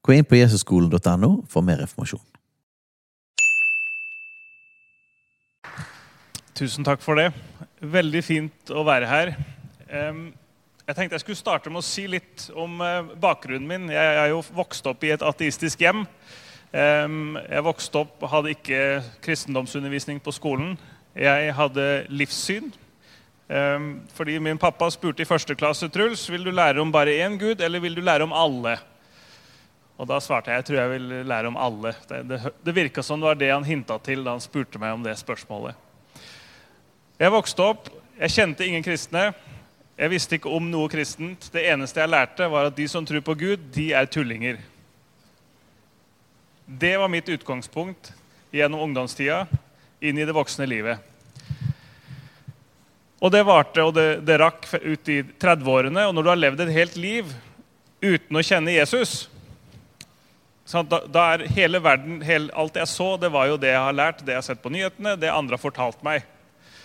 Gå 0.00 0.16
inn 0.16 0.24
på 0.24 0.38
jesusskolen.no 0.38 1.30
for 1.50 1.64
mer 1.64 1.82
informasjon. 1.84 2.22
Tusen 6.56 6.84
takk 6.84 7.02
for 7.04 7.20
det. 7.20 7.30
Veldig 7.80 8.20
fint 8.24 8.72
å 8.72 8.84
være 8.84 9.08
her. 9.08 9.32
Jeg 9.90 10.96
tenkte 10.96 11.16
jeg 11.16 11.22
skulle 11.22 11.38
starte 11.38 11.72
med 11.72 11.80
å 11.80 11.86
si 11.86 12.06
litt 12.10 12.48
om 12.58 12.80
eh, 12.84 13.12
bakgrunnen 13.22 13.68
min. 13.68 13.92
Jeg 13.92 14.16
er 14.24 14.32
jo 14.32 14.42
vokst 14.56 14.88
opp 14.90 15.04
i 15.06 15.12
et 15.14 15.24
ateistisk 15.24 15.84
hjem. 15.84 16.04
Jeg 16.70 17.62
vokste 17.66 18.04
opp, 18.04 18.20
hadde 18.30 18.52
ikke 18.54 18.82
kristendomsundervisning 19.24 20.20
på 20.22 20.34
skolen. 20.34 20.76
Jeg 21.18 21.54
hadde 21.58 21.86
livssyn. 22.14 22.68
Fordi 24.14 24.36
min 24.38 24.60
pappa 24.62 24.86
spurte 24.94 25.24
i 25.24 25.26
første 25.26 25.56
klasse 25.58 25.88
Truls, 25.90 26.28
vil 26.30 26.46
du 26.46 26.52
lære 26.54 26.78
om 26.78 26.92
bare 26.94 27.16
én 27.26 27.34
gud, 27.40 27.58
eller 27.58 27.82
vil 27.82 27.98
du 27.98 28.04
lære 28.06 28.28
om 28.28 28.36
alle. 28.36 28.76
Og 30.00 30.08
da 30.08 30.16
svarte 30.24 30.48
jeg 30.48 30.62
jeg 30.62 30.66
tror 30.70 30.78
jeg 30.78 30.90
vil 30.94 31.08
lære 31.28 31.50
om 31.50 31.58
alle. 31.60 31.92
Det, 32.08 32.22
det, 32.24 32.40
det 32.64 32.72
virka 32.72 33.02
som 33.04 33.20
det 33.20 33.28
var 33.28 33.36
det 33.36 33.50
han 33.52 33.66
hinta 33.68 33.98
til 34.00 34.24
da 34.24 34.32
han 34.32 34.40
spurte 34.40 34.80
meg 34.80 34.94
om 34.96 35.02
det 35.04 35.12
spørsmålet. 35.20 35.76
Jeg 37.20 37.32
vokste 37.34 37.66
opp, 37.66 37.90
jeg 38.16 38.32
kjente 38.32 38.64
ingen 38.64 38.84
kristne. 38.84 39.26
Jeg 40.00 40.12
visste 40.14 40.38
ikke 40.38 40.52
om 40.56 40.70
noe 40.72 40.88
kristent. 40.88 41.50
Det 41.52 41.66
eneste 41.68 42.00
jeg 42.00 42.08
lærte, 42.08 42.48
var 42.48 42.70
at 42.70 42.76
de 42.78 42.86
som 42.88 43.04
tror 43.04 43.20
på 43.26 43.34
Gud, 43.42 43.66
de 43.74 43.90
er 43.92 44.08
tullinger. 44.08 44.62
Det 46.64 46.94
var 46.96 47.12
mitt 47.12 47.28
utgangspunkt 47.28 48.14
gjennom 48.56 48.86
ungdomstida 48.86 49.42
inn 50.00 50.16
i 50.16 50.24
det 50.24 50.32
voksne 50.32 50.64
livet. 50.70 50.96
Og 53.20 53.28
det 53.34 53.44
varte, 53.44 53.84
og 53.84 53.92
det, 53.98 54.22
det 54.24 54.38
rakk 54.40 54.64
ut 54.80 55.12
i 55.12 55.18
30-årene. 55.36 56.06
Og 56.08 56.16
når 56.16 56.24
du 56.24 56.32
har 56.32 56.40
levd 56.40 56.64
et 56.64 56.72
helt 56.78 56.96
liv 56.96 57.36
uten 58.00 58.40
å 58.40 58.46
kjenne 58.46 58.72
Jesus 58.78 59.26
da, 60.70 61.00
da 61.10 61.22
er 61.34 61.48
hele 61.50 61.80
verden, 61.82 62.20
hele, 62.22 62.50
Alt 62.54 62.76
jeg 62.78 62.86
så, 62.86 63.16
det 63.18 63.30
var 63.34 63.48
jo 63.50 63.58
det 63.58 63.72
jeg 63.72 63.82
har 63.82 63.96
lært, 63.96 64.20
det 64.22 64.36
jeg 64.36 64.38
har 64.38 64.46
sett 64.46 64.62
på 64.62 64.70
nyhetene, 64.70 65.16
det 65.18 65.32
andre 65.32 65.58
har 65.58 65.62
fortalt 65.62 66.02
meg. 66.06 66.26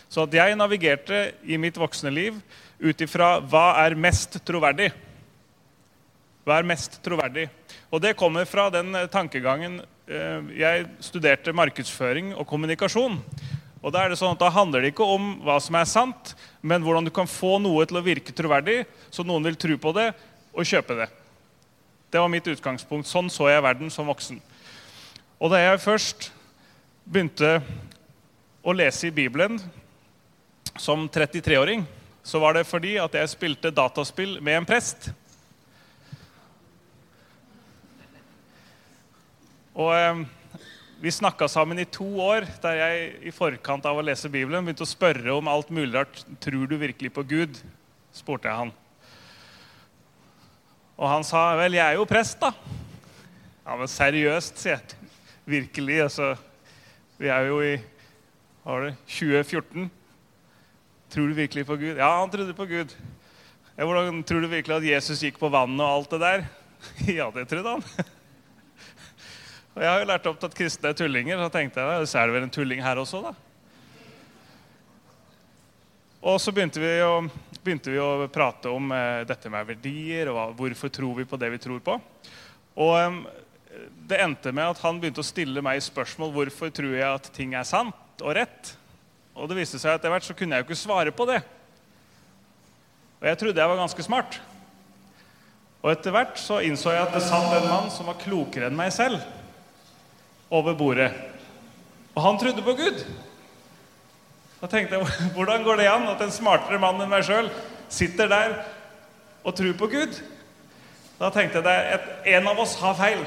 Så 0.09 0.25
at 0.25 0.33
jeg 0.33 0.57
navigerte 0.57 1.19
i 1.45 1.57
mitt 1.61 1.77
voksne 1.77 2.09
liv 2.13 2.37
ut 2.81 3.01
ifra 3.01 3.35
hva 3.45 3.67
er 3.83 3.97
mest 3.99 4.39
troverdig. 4.47 4.89
Hva 6.45 6.59
er 6.59 6.67
mest 6.69 6.99
troverdig? 7.05 7.47
Og 7.93 8.01
det 8.01 8.15
kommer 8.17 8.45
fra 8.49 8.67
den 8.73 8.93
eh, 8.97 9.07
tankegangen 9.09 9.79
eh, 9.81 10.49
Jeg 10.53 10.85
studerte 11.05 11.53
markedsføring 11.55 12.33
og 12.35 12.45
kommunikasjon. 12.49 13.17
Og 13.85 13.93
Da 13.93 14.01
er 14.01 14.13
det 14.13 14.17
sånn 14.17 14.33
at 14.33 14.41
da 14.41 14.49
handler 14.53 14.81
det 14.81 14.93
ikke 14.93 15.05
om 15.05 15.35
hva 15.45 15.59
som 15.61 15.77
er 15.77 15.89
sant, 15.89 16.33
men 16.65 16.81
hvordan 16.81 17.05
du 17.05 17.13
kan 17.13 17.29
få 17.29 17.59
noe 17.61 17.85
til 17.85 17.99
å 17.99 18.05
virke 18.05 18.33
troverdig, 18.33 18.81
så 19.13 19.25
noen 19.25 19.45
vil 19.45 19.57
tro 19.61 19.77
på 19.77 19.93
det 19.93 20.09
og 20.55 20.65
kjøpe 20.65 20.97
det. 20.97 21.09
Det 22.15 22.21
var 22.23 22.29
mitt 22.31 22.45
utgangspunkt. 22.47 23.09
Sånn 23.11 23.27
så 23.27 23.49
jeg 23.51 23.59
verden 23.59 23.89
som 23.91 24.07
voksen. 24.07 24.37
Og 25.35 25.49
da 25.51 25.57
jeg 25.59 25.81
først 25.83 26.29
begynte 27.03 27.57
å 28.63 28.71
lese 28.71 29.09
i 29.09 29.11
Bibelen 29.11 29.57
som 30.79 31.09
33-åring, 31.11 31.83
så 32.23 32.39
var 32.39 32.55
det 32.55 32.63
fordi 32.69 32.93
at 33.03 33.17
jeg 33.19 33.33
spilte 33.33 33.73
dataspill 33.75 34.37
med 34.39 34.61
en 34.61 34.69
prest. 34.69 35.09
Og 39.75 39.91
eh, 39.97 40.23
Vi 41.03 41.11
snakka 41.11 41.51
sammen 41.51 41.83
i 41.83 41.89
to 41.99 42.07
år, 42.29 42.47
der 42.63 42.79
jeg 42.79 43.11
i 43.27 43.35
forkant 43.35 43.91
av 43.91 43.99
å 43.99 44.07
lese 44.07 44.31
Bibelen 44.31 44.63
begynte 44.63 44.87
å 44.87 44.93
spørre 44.95 45.35
om 45.35 45.51
alt 45.51 45.67
mulig 45.67 45.91
rart. 45.99 46.23
Tror 46.39 46.63
du 46.63 46.79
virkelig 46.79 47.11
på 47.11 47.27
Gud? 47.35 47.59
spurte 48.15 48.47
jeg 48.47 48.63
han. 48.63 48.75
Og 50.95 51.09
han 51.11 51.25
sa 51.27 51.49
vel, 51.59 51.75
jeg 51.75 51.83
er 51.83 51.99
jo 51.99 52.07
prest, 52.07 52.39
da. 52.39 52.53
Ja, 53.65 53.75
men 53.75 53.89
seriøst, 53.91 54.61
sier 54.61 54.77
jeg. 54.77 55.11
Virkelig. 55.45 56.01
altså. 56.07 56.35
Vi 57.19 57.27
er 57.31 57.49
jo 57.49 57.59
i 57.61 57.75
var 58.65 58.87
det, 58.87 58.95
2014. 59.05 59.91
Tror 61.13 61.27
du 61.29 61.35
virkelig 61.37 61.65
på 61.67 61.77
Gud? 61.77 61.99
Ja, 61.99 62.07
han 62.19 62.31
trodde 62.33 62.55
på 62.57 62.65
Gud. 62.65 62.95
Ja, 63.77 63.85
hvordan 63.85 64.23
Tror 64.23 64.41
du 64.41 64.47
virkelig 64.49 64.75
at 64.77 64.87
Jesus 64.95 65.21
gikk 65.21 65.37
på 65.39 65.51
vannet 65.53 65.83
og 65.83 65.99
alt 65.99 66.15
det 66.15 66.21
der? 66.23 66.45
Ja, 67.19 67.29
det 67.35 67.47
trodde 67.49 67.75
han. 67.75 67.83
Og 69.75 69.83
Jeg 69.83 69.91
har 69.91 69.99
jo 69.99 70.07
lært 70.07 70.27
opp 70.29 70.39
til 70.39 70.47
at 70.47 70.55
kristne 70.55 70.89
er 70.89 70.95
tullinger, 70.95 71.37
så 71.37 71.49
tenkte 71.51 71.83
jeg 71.83 72.07
så 72.07 72.19
er 72.21 72.29
det 72.29 72.35
vel 72.37 72.45
en 72.47 72.53
tulling 72.53 72.79
her 72.83 73.01
også, 73.01 73.19
da. 73.25 73.33
Og 76.25 76.39
så 76.41 76.53
begynte 76.55 76.79
vi 76.79 76.93
å, 77.03 77.25
begynte 77.65 77.93
vi 77.93 78.01
å 78.01 78.27
prate 78.31 78.69
om 78.69 78.93
eh, 78.93 79.25
dette 79.27 79.49
med 79.49 79.67
verdier 79.73 80.29
og 80.29 80.53
hvorfor 80.59 80.93
tror 80.93 81.17
vi 81.17 81.27
på 81.29 81.39
det 81.41 81.49
vi 81.55 81.61
tror 81.65 81.81
på. 81.83 81.97
Og 82.85 83.25
det 84.07 84.21
endte 84.21 84.53
med 84.55 84.75
at 84.75 84.81
han 84.83 84.99
begynte 85.01 85.23
å 85.23 85.27
stille 85.27 85.63
meg 85.63 85.83
spørsmål 85.83 86.33
hvorfor 86.35 86.71
tror 86.75 86.93
jeg 86.95 87.07
at 87.09 87.29
ting 87.35 87.55
er 87.57 87.67
sant 87.67 88.23
og 88.23 88.35
rett. 88.37 88.75
Og 89.35 89.49
det 89.49 89.57
viste 89.59 89.79
seg 89.81 89.93
at 89.95 89.99
etter 89.99 90.13
hvert 90.13 90.27
så 90.27 90.35
kunne 90.37 90.55
jeg 90.55 90.63
jo 90.63 90.69
ikke 90.69 90.79
svare 90.79 91.13
på 91.15 91.27
det. 91.27 91.41
Og 93.19 93.27
jeg 93.29 93.39
trodde 93.41 93.63
jeg 93.63 93.71
var 93.71 93.81
ganske 93.81 94.05
smart. 94.05 94.39
Og 95.83 95.91
etter 95.91 96.13
hvert 96.15 96.39
så 96.41 96.61
innså 96.65 96.93
jeg 96.93 97.03
at 97.03 97.13
det 97.13 97.23
satt 97.25 97.51
en 97.57 97.69
mann 97.69 97.91
som 97.93 98.07
var 98.09 98.19
klokere 98.21 98.69
enn 98.69 98.77
meg 98.77 98.93
selv, 98.95 99.21
over 100.53 100.77
bordet. 100.77 101.09
Og 102.15 102.21
han 102.23 102.39
trodde 102.39 102.63
på 102.63 102.77
Gud. 102.77 103.01
Da 104.61 104.69
tenkte 104.71 104.99
jeg, 104.99 105.07
Hvordan 105.35 105.63
går 105.63 105.81
det 105.81 105.89
an 105.91 106.07
at 106.11 106.21
en 106.23 106.33
smartere 106.33 106.79
mann 106.81 107.01
enn 107.03 107.11
meg 107.11 107.25
sjøl 107.27 107.49
sitter 107.91 108.31
der 108.31 108.55
og 109.45 109.55
tror 109.57 109.75
på 109.77 109.89
Gud? 109.91 110.21
Da 111.19 111.29
tenkte 111.31 111.61
jeg 111.63 111.95
at 111.95 112.29
en 112.35 112.47
av 112.51 112.59
oss 112.59 112.75
har 112.81 112.95
feil. 112.99 113.21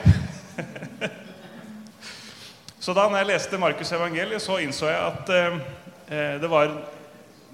så 2.85 2.95
da 2.97 3.07
når 3.09 3.23
jeg 3.23 3.31
leste 3.31 3.61
Markus' 3.61 3.95
evangeliet, 3.97 4.45
så 4.45 4.59
innså 4.61 4.91
jeg 4.91 4.99
at 5.13 5.33
eh, 5.37 6.35
det 6.43 6.51
var 6.51 6.75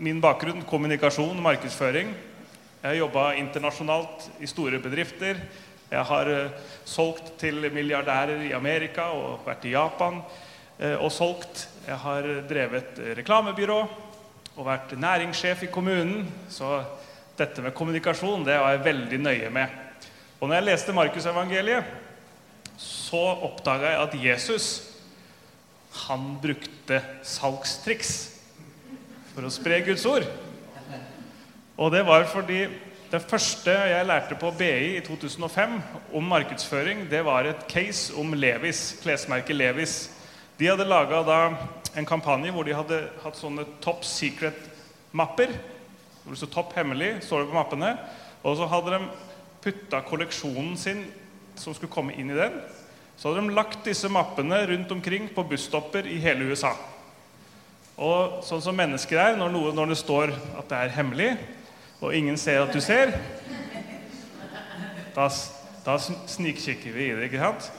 min 0.02 0.18
bakgrunn 0.22 0.64
kommunikasjon, 0.66 1.38
markedsføring. 1.42 2.10
Jeg 2.82 2.88
har 2.88 2.98
jobba 2.98 3.28
internasjonalt 3.38 4.26
i 4.42 4.48
store 4.50 4.80
bedrifter. 4.82 5.38
Jeg 5.90 6.08
har 6.10 6.30
eh, 6.32 6.50
solgt 6.84 7.36
til 7.38 7.62
milliardærer 7.70 8.42
i 8.48 8.52
Amerika 8.56 9.06
og 9.14 9.46
vært 9.46 9.68
i 9.68 9.76
Japan 9.76 10.18
eh, 10.80 10.96
og 10.98 11.12
solgt. 11.14 11.68
Jeg 11.84 11.98
har 12.00 12.26
drevet 12.48 13.00
reklamebyrå 13.18 13.76
og 14.54 14.64
vært 14.64 14.94
næringssjef 14.96 15.66
i 15.66 15.72
kommunen. 15.72 16.22
Så 16.48 16.78
dette 17.36 17.60
med 17.60 17.74
kommunikasjon 17.76 18.46
det 18.46 18.56
var 18.56 18.72
jeg 18.72 18.86
veldig 18.86 19.18
nøye 19.20 19.50
med. 19.52 19.74
Og 20.40 20.48
når 20.48 20.56
jeg 20.56 20.66
leste 20.70 20.94
Markusevangeliet, 20.96 21.84
så 22.80 23.20
oppdaga 23.44 23.92
jeg 23.92 24.00
at 24.06 24.16
Jesus 24.24 24.70
han 26.06 26.24
brukte 26.42 27.02
salgstriks 27.22 28.14
for 29.34 29.44
å 29.44 29.52
spre 29.52 29.82
Guds 29.84 30.06
ord. 30.08 30.24
Og 31.76 31.92
det 31.92 32.00
var 32.08 32.24
fordi 32.32 32.64
det 33.12 33.22
første 33.28 33.76
jeg 33.92 34.08
lærte 34.08 34.40
på 34.40 34.50
BI 34.56 34.96
i 34.96 35.04
2005 35.04 35.76
om 36.16 36.32
markedsføring, 36.32 37.04
det 37.12 37.20
var 37.28 37.46
et 37.46 37.68
case 37.70 38.14
om 38.18 38.32
Levis, 38.34 38.94
klesmerket 39.04 39.60
Levis. 39.60 39.96
De 40.58 40.70
hadde 40.70 40.86
laga 40.86 41.20
en 41.94 42.06
kampanje 42.06 42.52
hvor 42.54 42.66
de 42.66 42.74
hadde 42.74 43.00
hatt 43.22 43.38
sånne 43.38 43.66
top 43.84 44.04
secret-mapper. 44.06 45.52
Hvor 46.24 46.32
det 46.32 46.40
sto 46.40 46.46
'topp 46.46 46.72
hemmelig', 46.78 47.20
står 47.22 47.44
det 47.44 47.50
på 47.50 47.58
mappene. 47.58 47.98
Og 48.42 48.56
så 48.56 48.66
hadde 48.66 48.90
de 48.90 49.08
putta 49.62 50.00
kolleksjonen 50.00 50.76
sin 50.76 51.04
som 51.56 51.74
skulle 51.74 51.92
komme 51.92 52.14
inn 52.16 52.30
i 52.30 52.38
den. 52.38 52.60
Så 53.16 53.28
hadde 53.28 53.46
de 53.46 53.54
lagt 53.54 53.84
disse 53.84 54.08
mappene 54.08 54.66
rundt 54.66 54.92
omkring 54.92 55.28
på 55.34 55.42
busstopper 55.42 56.06
i 56.06 56.18
hele 56.18 56.50
USA. 56.50 56.72
Og 57.96 58.42
sånn 58.42 58.62
som 58.62 58.74
mennesker 58.74 59.20
er, 59.20 59.36
når, 59.38 59.52
noe, 59.54 59.74
når 59.74 59.92
det 59.92 59.98
står 60.00 60.32
at 60.58 60.68
det 60.70 60.78
er 60.78 60.96
hemmelig, 60.96 61.30
og 62.00 62.14
ingen 62.14 62.36
ser 62.36 62.64
at 62.64 62.74
du 62.74 62.80
ser, 62.82 63.14
da, 65.14 65.28
da 65.86 65.98
snikkikker 66.02 66.90
vi 66.90 67.06
i 67.12 67.14
det. 67.14 67.28
ikke 67.28 67.38
sant? 67.38 67.70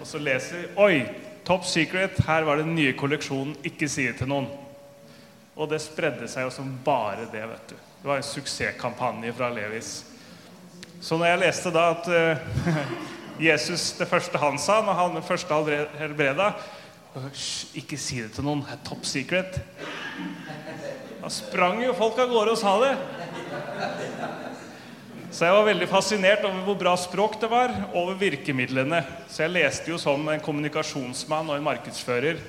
Og 0.00 0.06
så 0.08 0.18
leser 0.18 0.62
vi 0.62 0.70
Oi! 0.80 1.29
Top 1.50 1.64
secret. 1.66 2.18
Her 2.26 2.42
var 2.42 2.56
den 2.56 2.74
nye 2.74 2.92
kolleksjonen. 2.94 3.56
Ikke 3.66 3.88
si 3.90 4.04
det 4.06 4.20
til 4.20 4.28
noen. 4.30 4.44
Og 5.58 5.66
det 5.66 5.80
spredde 5.82 6.28
seg 6.30 6.44
jo 6.46 6.52
som 6.54 6.68
bare 6.84 7.24
det. 7.32 7.42
vet 7.42 7.72
du. 7.72 7.74
Det 7.74 8.06
var 8.06 8.20
en 8.20 8.26
suksesskampanje 8.28 9.32
fra 9.34 9.48
Levis. 9.50 9.88
Så 11.02 11.18
når 11.18 11.26
jeg 11.26 11.40
leste 11.40 11.72
da 11.74 11.88
at 11.96 12.06
uh, 12.06 12.92
Jesus 13.48 13.88
det 13.98 14.06
første 14.06 14.38
han 14.38 14.62
sa 14.62 14.78
når 14.86 14.98
han 15.00 15.18
første 15.26 15.58
helbreda 15.98 16.52
ikke 17.82 17.98
si 17.98 18.20
det 18.22 18.30
til 18.36 18.46
noen. 18.46 18.62
Det 18.62 18.76
er 18.76 18.86
top 18.86 19.02
secret. 19.02 19.58
Da 21.18 21.32
sprang 21.34 21.82
jo 21.82 21.98
folk 21.98 22.22
av 22.22 22.30
gårde 22.30 22.54
og 22.54 22.62
sa 22.62 22.76
det. 22.84 22.94
Så 25.30 25.46
jeg 25.46 25.54
var 25.54 25.66
veldig 25.68 25.86
fascinert 25.86 26.42
over 26.42 26.64
hvor 26.66 26.76
bra 26.78 26.92
språk 26.98 27.36
det 27.38 27.48
var, 27.52 27.70
over 27.94 28.16
virkemidlene. 28.18 28.98
Så 29.30 29.44
jeg 29.44 29.54
leste 29.54 29.92
jo 29.92 29.98
som 30.02 30.24
en 30.26 30.42
kommunikasjonsmann 30.42 31.52
og 31.52 31.54
en 31.54 31.68
markedsfører. 31.68 32.40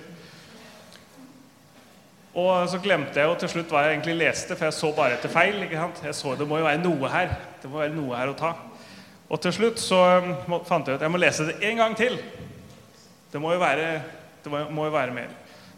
Og 2.31 2.69
så 2.71 2.79
glemte 2.81 3.19
jeg 3.19 3.29
jo 3.29 3.35
til 3.37 3.51
slutt 3.53 3.73
hva 3.73 3.83
jeg 3.85 3.97
egentlig 3.97 4.15
leste, 4.23 4.55
for 4.55 4.65
jeg 4.65 4.77
så 4.79 4.89
bare 4.97 5.19
etter 5.19 5.29
feil. 5.29 5.59
ikke 5.61 5.77
sant? 5.77 6.01
Jeg 6.07 6.17
så 6.17 6.33
Det 6.39 6.47
må 6.47 6.57
jo 6.57 6.65
være 6.65 6.81
noe 6.81 7.11
her. 7.11 7.35
Det 7.61 7.69
må 7.69 7.83
være 7.83 7.93
noe 7.93 8.17
her 8.17 8.31
å 8.31 8.37
ta. 8.39 8.51
Og 9.29 9.41
til 9.43 9.53
slutt 9.53 9.79
så 9.79 9.99
um, 10.23 10.57
fant 10.65 10.87
jeg 10.87 10.95
ut 10.95 10.97
at 10.97 11.05
jeg 11.05 11.13
må 11.13 11.21
lese 11.21 11.45
det 11.51 11.59
en 11.69 11.83
gang 11.83 11.93
til. 11.95 12.17
Det 13.31 13.39
må 13.39 13.53
jo 13.53 13.61
være, 13.61 13.91
det 14.41 14.51
må, 14.51 14.87
jo 14.87 14.95
være 14.95 15.13
mer. 15.15 15.29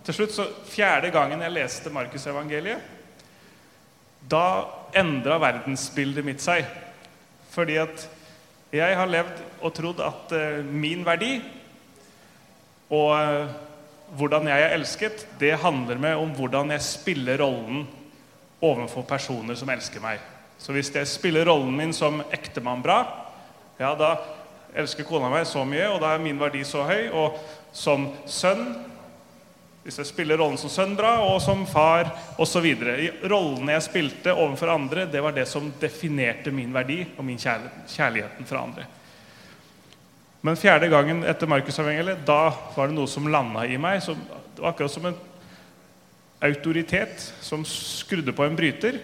Til 0.08 0.16
slutt, 0.22 0.38
så 0.38 0.48
Fjerde 0.72 1.12
gangen 1.12 1.44
jeg 1.44 1.54
leste 1.54 1.92
Markusevangeliet, 1.94 2.80
da 4.32 4.46
endra 4.96 5.36
verdensbildet 5.42 6.26
mitt 6.26 6.42
seg. 6.42 6.64
Fordi 7.54 7.78
at 7.82 8.08
jeg 8.74 8.98
har 8.98 9.10
levd 9.10 9.44
og 9.62 9.74
trodd 9.78 10.02
at 10.02 10.34
uh, 10.34 10.66
min 10.66 11.06
verdi 11.06 11.38
og 12.94 13.12
uh, 13.14 13.52
hvordan 14.18 14.48
jeg 14.50 14.62
er 14.62 14.76
elsket, 14.76 15.26
det 15.40 15.56
handler 15.62 15.98
med 16.02 16.20
om 16.22 16.34
hvordan 16.38 16.74
jeg 16.74 16.86
spiller 16.86 17.42
rollen 17.42 17.86
overfor 18.64 19.06
personer 19.08 19.58
som 19.58 19.70
elsker 19.74 20.02
meg. 20.04 20.22
Så 20.58 20.74
hvis 20.76 20.92
jeg 20.94 21.10
spiller 21.10 21.48
rollen 21.50 21.74
min 21.76 21.94
som 21.94 22.22
ektemann 22.32 22.84
bra, 22.84 23.00
ja, 23.80 23.94
da 23.98 24.16
elsker 24.78 25.06
kona 25.08 25.32
meg 25.34 25.48
så 25.50 25.64
mye, 25.68 25.88
og 25.90 26.02
da 26.04 26.14
er 26.14 26.22
min 26.24 26.40
verdi 26.40 26.62
så 26.68 26.86
høy. 26.88 27.10
Og 27.10 27.40
som 27.74 28.12
sønn 28.30 28.68
hvis 29.84 30.00
jeg 30.00 30.08
spiller 30.08 30.40
rollen 30.40 30.60
som 30.60 30.72
sønn 30.72 30.96
bra, 30.96 31.18
og 31.28 31.42
som 31.44 31.66
far 31.68 32.08
osv. 32.40 32.70
Rollene 33.28 33.76
jeg 33.76 33.86
spilte 33.90 34.32
overfor 34.32 34.72
andre, 34.72 35.08
det 35.12 35.24
var 35.24 35.36
det 35.36 35.44
som 35.52 35.68
definerte 35.82 36.54
min 36.56 36.72
verdi 36.76 37.02
og 37.18 37.26
min 37.28 37.40
kjærligheten 37.40 38.48
fra 38.48 38.64
andre. 38.64 38.88
Men 40.44 40.60
fjerde 40.60 40.90
gangen 40.92 41.22
etter 41.28 41.48
Markusevangeliet, 41.52 42.24
da 42.28 42.54
var 42.76 42.90
det 42.90 42.96
noe 42.96 43.08
som 43.08 43.28
landa 43.32 43.64
i 43.68 43.78
meg. 43.80 44.02
Som, 44.04 44.20
det 44.56 44.64
var 44.64 44.74
akkurat 44.74 44.92
som 44.92 45.06
en 45.08 45.20
autoritet 46.44 47.30
som 47.40 47.64
skrudde 47.68 48.36
på 48.36 48.44
en 48.44 48.56
bryter. 48.56 49.00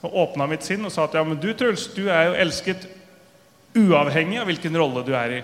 Som 0.00 0.14
åpna 0.16 0.46
mitt 0.48 0.64
sinn 0.64 0.84
og 0.88 0.92
sa 0.94 1.04
at 1.04 1.16
ja, 1.16 1.24
men 1.24 1.40
du 1.40 1.50
Truls, 1.52 1.88
du 1.92 2.06
er 2.08 2.30
jo 2.30 2.38
elsket 2.44 2.88
uavhengig 3.76 4.40
av 4.40 4.48
hvilken 4.48 4.80
rolle 4.80 5.04
du 5.04 5.12
er 5.16 5.40
i. 5.40 5.42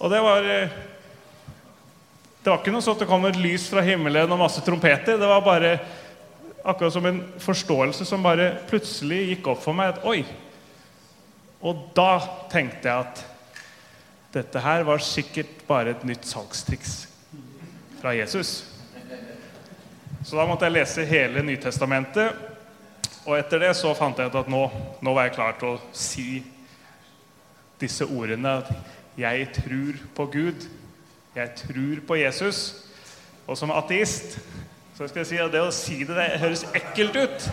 Og 0.00 0.10
det 0.12 0.20
var 0.24 0.46
eh, 0.48 0.76
Det 2.40 2.48
var 2.48 2.62
ikke 2.62 2.72
noe 2.72 2.84
sånn 2.84 2.96
at 2.96 3.02
det 3.04 3.08
kom 3.10 3.26
et 3.28 3.40
lys 3.40 3.66
fra 3.68 3.82
himmelen 3.84 4.32
og 4.32 4.40
masse 4.40 4.62
trompeter. 4.64 5.18
Det 5.20 5.28
var 5.28 5.42
bare 5.44 5.74
akkurat 6.64 6.94
som 6.94 7.06
en 7.06 7.20
forståelse 7.40 8.06
som 8.08 8.24
bare 8.24 8.54
plutselig 8.70 9.18
gikk 9.34 9.50
opp 9.52 9.60
for 9.60 9.76
meg. 9.76 9.92
at 9.92 10.04
oi, 10.08 10.24
Og 11.60 11.90
da 11.92 12.16
tenkte 12.48 12.88
jeg 12.88 12.96
at 12.96 13.24
dette 14.32 14.62
her 14.64 14.86
var 14.88 15.04
sikkert 15.04 15.66
bare 15.68 15.92
et 15.92 16.04
nytt 16.08 16.24
salgstriks 16.24 17.08
fra 18.00 18.14
Jesus. 18.16 18.64
Så 20.24 20.36
da 20.36 20.46
måtte 20.48 20.64
jeg 20.64 20.78
lese 20.78 21.04
hele 21.04 21.42
Nytestamentet. 21.44 22.36
Og 23.26 23.36
etter 23.36 23.60
det 23.66 23.74
så 23.76 23.92
fant 23.96 24.16
jeg 24.16 24.30
ut 24.30 24.38
at 24.40 24.48
nå, 24.48 24.62
nå 25.04 25.12
var 25.16 25.28
jeg 25.28 25.36
klar 25.36 25.58
til 25.60 25.74
å 25.74 25.80
si 25.92 26.40
disse 27.80 28.06
ordene. 28.08 28.62
Jeg 29.18 29.48
tror 29.54 29.98
på 30.14 30.26
Gud. 30.26 30.68
Jeg 31.34 31.50
tror 31.56 32.06
på 32.06 32.14
Jesus. 32.20 32.84
Og 33.46 33.58
som 33.58 33.70
ateist 33.74 34.38
så 35.00 35.08
skal 35.08 35.22
jeg 35.22 35.26
si 35.30 35.36
at 35.40 35.52
det 35.52 35.60
å 35.64 35.72
si 35.72 36.02
det, 36.04 36.12
det 36.12 36.40
høres 36.42 36.66
ekkelt 36.76 37.14
ut. 37.16 37.44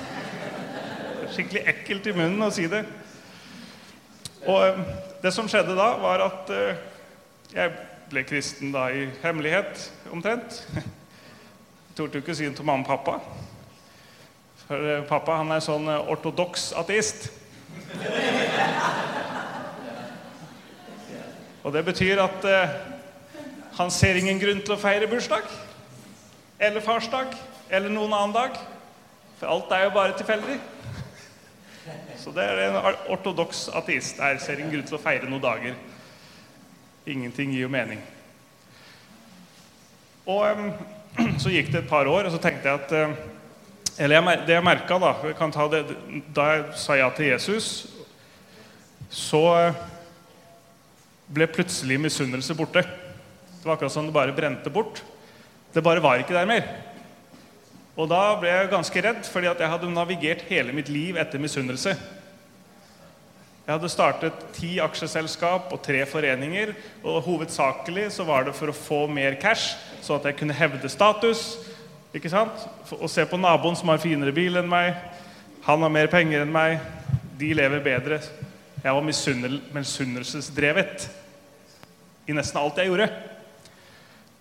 Skikkelig 1.31 1.61
ekkelt 1.71 2.09
i 2.11 2.15
munnen 2.17 2.43
å 2.43 2.51
si 2.51 2.65
det. 2.67 2.81
Og 4.47 4.65
eh, 4.65 4.81
det 5.23 5.31
som 5.35 5.47
skjedde 5.47 5.77
da, 5.77 5.87
var 6.01 6.25
at 6.25 6.51
eh, 6.51 6.81
jeg 7.53 7.71
ble 8.11 8.23
kristen 8.27 8.73
da 8.75 8.89
i 8.91 9.07
hemmelighet, 9.23 9.87
omtrent. 10.11 10.59
Jeg 10.75 11.95
torde 11.97 12.19
ikke 12.19 12.35
si 12.35 12.45
det 12.45 12.55
til 12.59 12.67
mamma 12.67 12.83
og 12.83 12.91
pappa. 12.91 13.15
For 14.67 14.91
eh, 14.91 15.07
pappa 15.07 15.39
han 15.39 15.55
er 15.55 15.63
sånn 15.63 15.87
ortodoks 15.87 16.73
ateist. 16.77 17.29
Og 21.67 21.73
det 21.75 21.81
betyr 21.83 22.21
at 22.23 22.45
eh, 22.47 22.75
han 23.75 23.89
ser 23.91 24.15
ingen 24.15 24.37
grunn 24.39 24.61
til 24.63 24.77
å 24.77 24.79
feire 24.79 25.09
bursdag 25.11 25.49
eller 26.63 26.79
farsdag 26.79 27.33
eller 27.67 27.91
noen 27.91 28.13
annen 28.15 28.35
dag. 28.37 28.55
For 29.35 29.51
alt 29.51 29.73
er 29.75 29.83
jo 29.83 29.89
bare 29.97 30.15
tilfeldig. 30.15 30.55
Så 32.21 32.31
det 32.31 32.45
er 32.45 32.61
en 32.69 32.77
ortodoks 33.11 33.65
ateist 33.75 34.21
der. 34.21 34.39
Ser 34.39 34.61
ingen 34.61 34.71
grunn 34.77 34.87
til 34.87 34.95
å 34.95 35.01
feire 35.01 35.27
noen 35.27 35.43
dager. 35.43 35.75
Ingenting 37.03 37.51
gir 37.51 37.65
jo 37.65 37.73
mening. 37.75 37.99
Og 40.23 40.47
um, 40.47 40.71
så 41.43 41.51
gikk 41.51 41.73
det 41.75 41.83
et 41.83 41.91
par 41.91 42.07
år, 42.07 42.29
og 42.29 42.31
så 42.31 42.39
tenkte 42.47 42.71
jeg 42.71 42.79
at 42.85 42.95
uh, 42.95 43.19
Eller 43.99 44.21
jeg, 44.21 44.39
det 44.47 44.55
jeg 44.55 44.63
merka 44.63 45.01
da 45.03 45.13
jeg 45.25 45.69
det, 45.75 45.83
Da 46.31 46.49
jeg 46.53 46.65
sa 46.79 46.95
ja 46.95 47.11
til 47.11 47.31
Jesus, 47.33 47.69
så 49.11 49.43
ble 51.27 51.47
plutselig 51.51 51.99
misunnelse 51.99 52.55
borte. 52.57 52.83
Det 52.83 53.65
var 53.65 53.75
akkurat 53.75 53.91
som 53.91 54.05
det 54.07 54.15
bare 54.15 54.35
brente 54.35 54.71
bort. 54.71 55.03
Det 55.73 55.83
bare 55.83 56.03
var 56.03 56.21
ikke 56.21 56.35
der 56.35 56.47
mer. 56.47 56.67
Og 57.97 58.07
da 58.11 58.21
ble 58.39 58.51
jeg 58.51 58.69
ganske 58.71 59.01
redd, 59.03 59.25
fordi 59.25 59.49
jeg 59.49 59.71
hadde 59.71 59.89
navigert 59.89 60.45
hele 60.47 60.75
mitt 60.75 60.89
liv 60.93 61.17
etter 61.17 61.41
misunnelse. 61.41 61.95
Jeg 63.67 63.75
hadde 63.75 63.89
startet 63.91 64.43
ti 64.55 64.77
aksjeselskap 64.79 65.73
og 65.75 65.81
tre 65.83 66.05
foreninger. 66.07 66.71
Og 67.03 67.25
hovedsakelig 67.25 68.13
så 68.15 68.23
var 68.23 68.45
det 68.47 68.55
for 68.55 68.71
å 68.71 68.77
få 68.77 69.01
mer 69.11 69.35
cash, 69.41 69.75
så 69.99 70.15
at 70.15 70.29
jeg 70.29 70.37
kunne 70.39 70.55
hevde 70.55 70.87
status. 70.93 71.57
Ikke 72.15 72.31
sant? 72.31 72.63
Og 72.95 73.09
se 73.11 73.25
på 73.27 73.39
naboen 73.41 73.75
som 73.75 73.91
har 73.91 73.99
finere 73.99 74.31
bil 74.31 74.61
enn 74.61 74.69
meg. 74.71 74.93
Han 75.67 75.83
har 75.83 75.91
mer 75.91 76.07
penger 76.07 76.45
enn 76.45 76.53
meg. 76.53 76.79
De 77.37 77.51
lever 77.57 77.83
bedre. 77.83 78.21
Jeg 78.83 78.93
var 78.93 79.01
misunnelsesdrevet 79.73 81.09
i 82.27 82.35
nesten 82.35 82.59
alt 82.61 82.77
jeg 82.77 82.91
gjorde. 82.91 83.07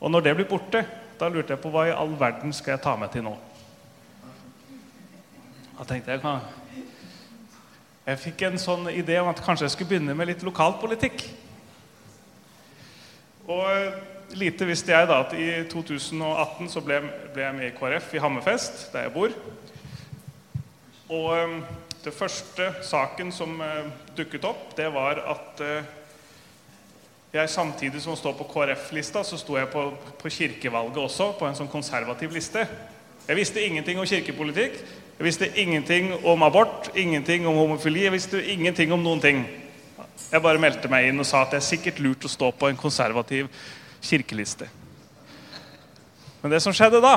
Og 0.00 0.10
når 0.12 0.20
det 0.26 0.34
blir 0.36 0.48
borte, 0.50 0.82
da 1.16 1.28
lurte 1.32 1.54
jeg 1.54 1.62
på 1.62 1.70
hva 1.72 1.86
i 1.88 1.94
all 1.94 2.12
verden 2.20 2.52
skal 2.52 2.74
jeg 2.74 2.84
ta 2.84 2.92
meg 3.00 3.10
til 3.14 3.24
nå. 3.24 3.32
Da 5.78 5.86
tenkte 5.88 6.12
jeg 6.12 6.20
Jeg 8.06 8.18
fikk 8.22 8.42
en 8.46 8.58
sånn 8.60 8.90
idé 8.92 9.18
om 9.20 9.28
at 9.32 9.40
kanskje 9.42 9.64
jeg 9.64 9.74
skulle 9.74 9.88
begynne 9.94 10.14
med 10.14 10.28
litt 10.28 10.44
lokalpolitikk. 10.44 11.24
Og 13.48 14.36
lite 14.36 14.66
visste 14.68 14.92
jeg 14.92 15.08
da 15.08 15.22
at 15.24 15.32
i 15.38 15.64
2018 15.70 16.68
så 16.68 16.82
ble, 16.84 17.00
ble 17.32 17.42
jeg 17.42 17.56
med 17.56 17.70
i 17.70 17.74
KrF 17.76 18.14
i 18.14 18.22
Hammerfest, 18.22 18.92
der 18.92 19.06
jeg 19.06 19.14
bor. 19.16 19.32
Og 21.08 21.62
det 22.04 22.14
første 22.14 22.72
saken 22.82 23.32
som 23.32 23.60
uh, 23.60 24.05
dukket 24.16 24.44
opp, 24.48 24.70
det 24.78 24.88
var 24.94 25.20
at 25.32 25.62
uh, 25.62 25.94
jeg 27.36 27.50
samtidig 27.52 28.00
som 28.00 28.14
å 28.14 28.18
stå 28.18 28.32
på 28.38 28.46
KrF-lista, 28.48 29.22
så 29.26 29.36
sto 29.36 29.58
jeg 29.58 29.68
på, 29.72 29.82
på, 30.20 30.30
kirkevalget 30.32 31.02
også, 31.02 31.32
på 31.36 31.48
en 31.48 31.58
sånn 31.58 31.68
konservativ 31.68 32.32
liste. 32.32 32.62
Jeg 33.26 33.36
visste 33.36 33.64
ingenting 33.64 33.98
om 34.00 34.06
kirkepolitikk. 34.08 34.78
Jeg 35.16 35.24
visste 35.24 35.48
ingenting 35.58 36.12
om 36.28 36.44
abort, 36.46 36.90
ingenting 36.96 37.46
om 37.48 37.58
homofili. 37.58 38.04
Jeg 38.06 38.14
visste 38.14 38.40
ingenting 38.52 38.92
om 38.94 39.02
noen 39.04 39.20
ting. 39.20 39.42
Jeg 40.30 40.42
bare 40.44 40.60
meldte 40.62 40.88
meg 40.92 41.10
inn 41.10 41.20
og 41.20 41.28
sa 41.28 41.42
at 41.44 41.52
det 41.52 41.60
er 41.60 41.66
sikkert 41.66 42.00
lurt 42.04 42.24
å 42.24 42.30
stå 42.30 42.50
på 42.56 42.70
en 42.70 42.78
konservativ 42.78 43.50
kirkeliste. 44.04 44.68
Men 46.42 46.54
det 46.54 46.62
som 46.62 46.74
skjedde 46.76 47.02
da, 47.02 47.16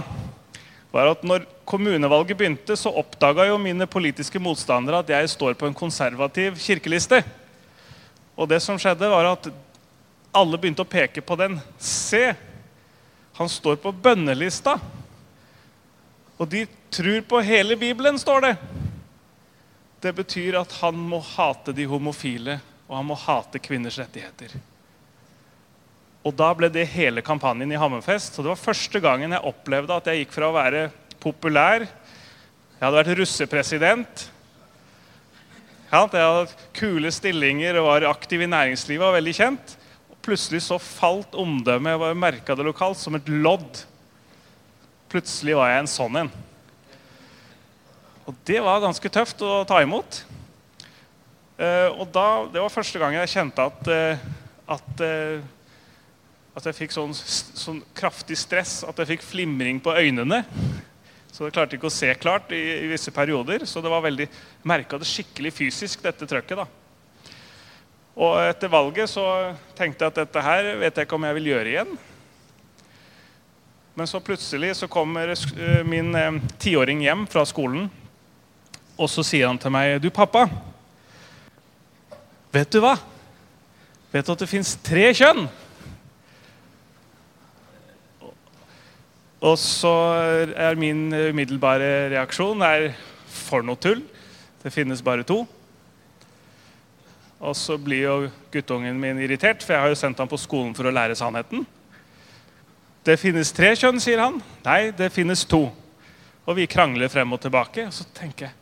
var 0.91 1.11
at 1.11 1.23
når 1.23 1.45
kommunevalget 1.69 2.37
begynte, 2.37 2.77
så 2.77 2.91
oppdaga 2.97 3.45
jo 3.49 3.59
mine 3.61 3.85
politiske 3.89 4.41
motstandere 4.41 5.03
at 5.03 5.11
jeg 5.13 5.29
står 5.29 5.57
på 5.59 5.69
en 5.69 5.77
konservativ 5.77 6.57
kirkeliste. 6.57 7.21
Og 8.39 8.49
det 8.49 8.61
som 8.63 8.79
skjedde, 8.79 9.09
var 9.11 9.33
at 9.35 9.49
alle 10.33 10.57
begynte 10.57 10.85
å 10.85 10.89
peke 10.89 11.21
på 11.21 11.37
den. 11.39 11.59
Se! 11.77 12.31
Han 13.39 13.49
står 13.49 13.77
på 13.83 13.93
bønnelista. 13.93 14.75
Og 16.39 16.47
de 16.49 16.65
tror 16.91 17.21
på 17.27 17.41
hele 17.45 17.77
Bibelen, 17.79 18.17
står 18.19 18.41
det. 18.47 18.55
Det 19.99 20.13
betyr 20.15 20.57
at 20.59 20.73
han 20.79 20.95
må 20.95 21.19
hate 21.35 21.75
de 21.75 21.85
homofile, 21.87 22.57
og 22.87 22.97
han 22.97 23.07
må 23.11 23.17
hate 23.19 23.61
kvinners 23.61 23.99
rettigheter. 23.99 24.55
Og 26.27 26.35
da 26.35 26.49
ble 26.57 26.67
det 26.71 26.87
hele 26.91 27.23
kampanjen 27.23 27.71
i 27.71 27.79
Hammerfest. 27.79 28.35
Så 28.35 28.43
det 28.43 28.51
var 28.51 28.59
første 28.59 28.99
gangen 29.03 29.31
jeg 29.35 29.47
opplevde 29.47 29.95
at 29.95 30.09
jeg 30.09 30.23
gikk 30.23 30.35
fra 30.35 30.49
å 30.49 30.57
være 30.57 30.89
populær 31.19 31.85
Jeg 31.85 32.85
hadde 32.85 32.95
vært 32.95 33.17
russepresident. 33.19 34.21
Ja, 35.89 36.05
jeg 36.05 36.21
hadde 36.23 36.67
kule 36.77 37.11
stillinger 37.11 37.79
og 37.81 37.89
var 37.89 38.05
aktiv 38.11 38.45
i 38.45 38.47
næringslivet 38.47 39.03
og 39.03 39.17
veldig 39.17 39.33
kjent. 39.35 39.73
Og 40.13 40.19
plutselig 40.23 40.61
så 40.67 40.77
falt 40.79 41.35
omdømmet 41.35 42.05
jeg 42.05 42.19
merka 42.19 42.55
det 42.55 42.67
lokalt, 42.67 42.99
som 43.01 43.17
et 43.19 43.27
lodd. 43.27 43.81
Plutselig 45.11 45.57
var 45.57 45.73
jeg 45.73 45.83
en 45.83 45.91
sånn 45.91 46.21
en. 46.21 46.31
Og 48.29 48.35
det 48.45 48.59
var 48.61 48.83
ganske 48.83 49.09
tøft 49.09 49.41
å 49.41 49.63
ta 49.67 49.81
imot. 49.81 50.21
Uh, 51.59 51.89
og 51.99 52.05
da, 52.13 52.27
Det 52.53 52.61
var 52.61 52.71
første 52.71 52.99
gang 53.01 53.17
jeg 53.17 53.31
kjente 53.33 53.65
at, 53.65 53.89
uh, 53.89 54.27
at, 54.77 55.01
uh, 55.01 55.41
at 56.59 56.67
jeg 56.69 56.77
fikk 56.77 56.93
sånn, 56.95 57.13
sånn, 57.15 57.79
kraftig 57.97 58.37
stress 58.39 58.81
at 58.87 58.97
jeg 59.01 59.15
fikk 59.15 59.25
flimring 59.25 59.79
på 59.83 59.95
øynene. 59.95 60.43
Så 61.31 61.47
jeg 61.47 61.55
klarte 61.55 61.77
ikke 61.77 61.87
å 61.87 61.93
se 61.93 62.09
klart 62.19 62.51
i, 62.55 62.59
i 62.83 62.89
visse 62.91 63.13
perioder. 63.15 63.63
Så 63.69 63.81
det 63.81 63.91
var 63.91 64.03
veldig, 64.03 64.27
merka 64.67 64.99
det 64.99 65.07
skikkelig 65.07 65.53
fysisk, 65.55 66.03
dette 66.03 66.27
trøkket. 66.27 66.59
da. 66.59 66.67
Og 68.19 68.35
etter 68.43 68.71
valget 68.71 69.11
så 69.11 69.25
tenkte 69.77 70.03
jeg 70.03 70.11
at 70.11 70.21
dette 70.25 70.43
her 70.43 70.73
vet 70.81 70.97
jeg 70.97 71.07
ikke 71.07 71.19
om 71.19 71.27
jeg 71.29 71.37
vil 71.39 71.51
gjøre 71.53 71.73
igjen. 71.73 71.93
Men 73.95 74.07
så 74.07 74.21
plutselig 74.23 74.73
så 74.79 74.87
kommer 74.91 75.31
min 75.87 76.11
tiåring 76.59 77.01
hjem 77.03 77.25
fra 77.31 77.45
skolen, 77.47 77.87
og 78.99 79.07
så 79.11 79.23
sier 79.23 79.47
han 79.47 79.59
til 79.59 79.71
meg, 79.71 80.01
'Du, 80.01 80.09
pappa, 80.11 80.47
Vet 82.49 82.71
du 82.73 82.79
hva? 82.81 82.95
Vet 84.09 84.25
du 84.25 84.31
at 84.33 84.41
det 84.41 84.49
fins 84.49 84.71
tre 84.81 85.03
kjønn? 85.13 85.43
Og 89.39 89.55
så 89.59 89.93
er 90.51 90.75
min 90.79 91.07
umiddelbare 91.13 92.09
reaksjon 92.11 92.59
er 92.65 92.91
for 93.31 93.63
noe 93.63 93.79
tull. 93.79 94.01
Det 94.59 94.71
finnes 94.73 95.03
bare 95.03 95.23
to. 95.23 95.45
Og 97.39 97.55
så 97.55 97.77
blir 97.79 98.03
jo 98.03 98.15
guttungen 98.51 98.99
min 98.99 99.19
irritert, 99.23 99.63
for 99.63 99.73
jeg 99.73 99.85
har 99.85 99.93
jo 99.93 99.99
sendt 99.99 100.19
ham 100.19 100.27
på 100.27 100.39
skolen 100.39 100.73
for 100.75 100.89
å 100.89 100.91
lære 100.91 101.15
sannheten. 101.15 101.63
Det 103.07 103.15
finnes 103.15 103.53
tre 103.55 103.71
kjønn, 103.79 104.01
sier 104.03 104.19
han. 104.19 104.41
Nei, 104.65 104.91
det 104.91 105.07
finnes 105.15 105.45
to. 105.47 105.69
Og 106.43 106.57
vi 106.57 106.67
krangler 106.67 107.07
frem 107.11 107.31
og 107.31 107.39
tilbake. 107.39 107.85
Og 107.87 107.95
så 107.95 108.03
tenker 108.17 108.49
jeg 108.49 108.55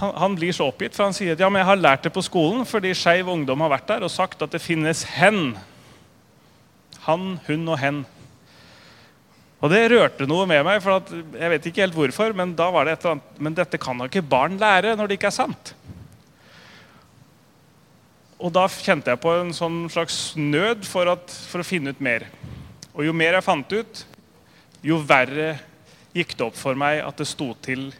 han, 0.00 0.14
han, 0.16 0.36
blir 0.38 0.54
så 0.56 0.70
oppgitt, 0.70 0.94
for 0.96 1.10
han 1.10 1.16
sier 1.16 1.34
at 1.34 1.42
ja, 1.42 1.50
men 1.52 1.60
jeg 1.60 1.68
har 1.68 1.80
lært 1.82 2.06
det 2.06 2.12
på 2.14 2.22
skolen 2.24 2.62
fordi 2.64 2.94
Skeiv 2.96 3.28
Ungdom 3.28 3.60
har 3.60 3.72
vært 3.74 3.90
der 3.90 4.06
og 4.06 4.12
sagt 4.14 4.40
at 4.40 4.54
det 4.54 4.62
finnes 4.64 5.02
hen. 5.18 5.58
Han, 7.04 7.34
hun 7.44 7.68
og 7.68 7.76
hen. 7.82 7.98
Og 9.60 9.68
det 9.68 9.80
rørte 9.92 10.24
noe 10.28 10.46
med 10.48 10.62
meg, 10.64 10.80
for 10.80 11.04
jeg 11.36 11.52
vet 11.52 11.66
ikke 11.68 11.84
helt 11.84 11.96
hvorfor, 11.96 12.32
men 12.36 12.54
da 12.56 12.70
var 12.72 12.86
det 12.86 12.94
et 12.94 13.02
eller 13.04 13.18
annet, 13.18 13.40
men 13.44 13.56
dette 13.58 13.80
kan 13.80 14.00
da 14.00 14.08
ikke 14.08 14.24
barn 14.24 14.56
lære 14.60 14.94
når 14.96 15.10
det 15.10 15.18
ikke 15.18 15.28
er 15.28 15.36
sant. 15.36 15.74
Og 18.40 18.48
da 18.56 18.64
kjente 18.72 19.12
jeg 19.12 19.20
på 19.20 19.34
en 19.36 19.52
sånn 19.52 19.82
slags 19.92 20.32
nød 20.40 20.86
for, 20.88 21.10
at, 21.12 21.34
for 21.52 21.60
å 21.60 21.66
finne 21.66 21.92
ut 21.92 22.00
mer. 22.00 22.24
Og 22.94 23.04
jo 23.04 23.12
mer 23.12 23.36
jeg 23.36 23.44
fant 23.44 23.74
ut, 23.76 24.00
jo 24.80 24.96
verre 25.04 25.58
gikk 26.16 26.32
det 26.38 26.46
opp 26.46 26.56
for 26.56 26.78
meg 26.78 27.02
at 27.04 27.20
det 27.20 27.28
sto 27.28 27.52
til 27.60 27.90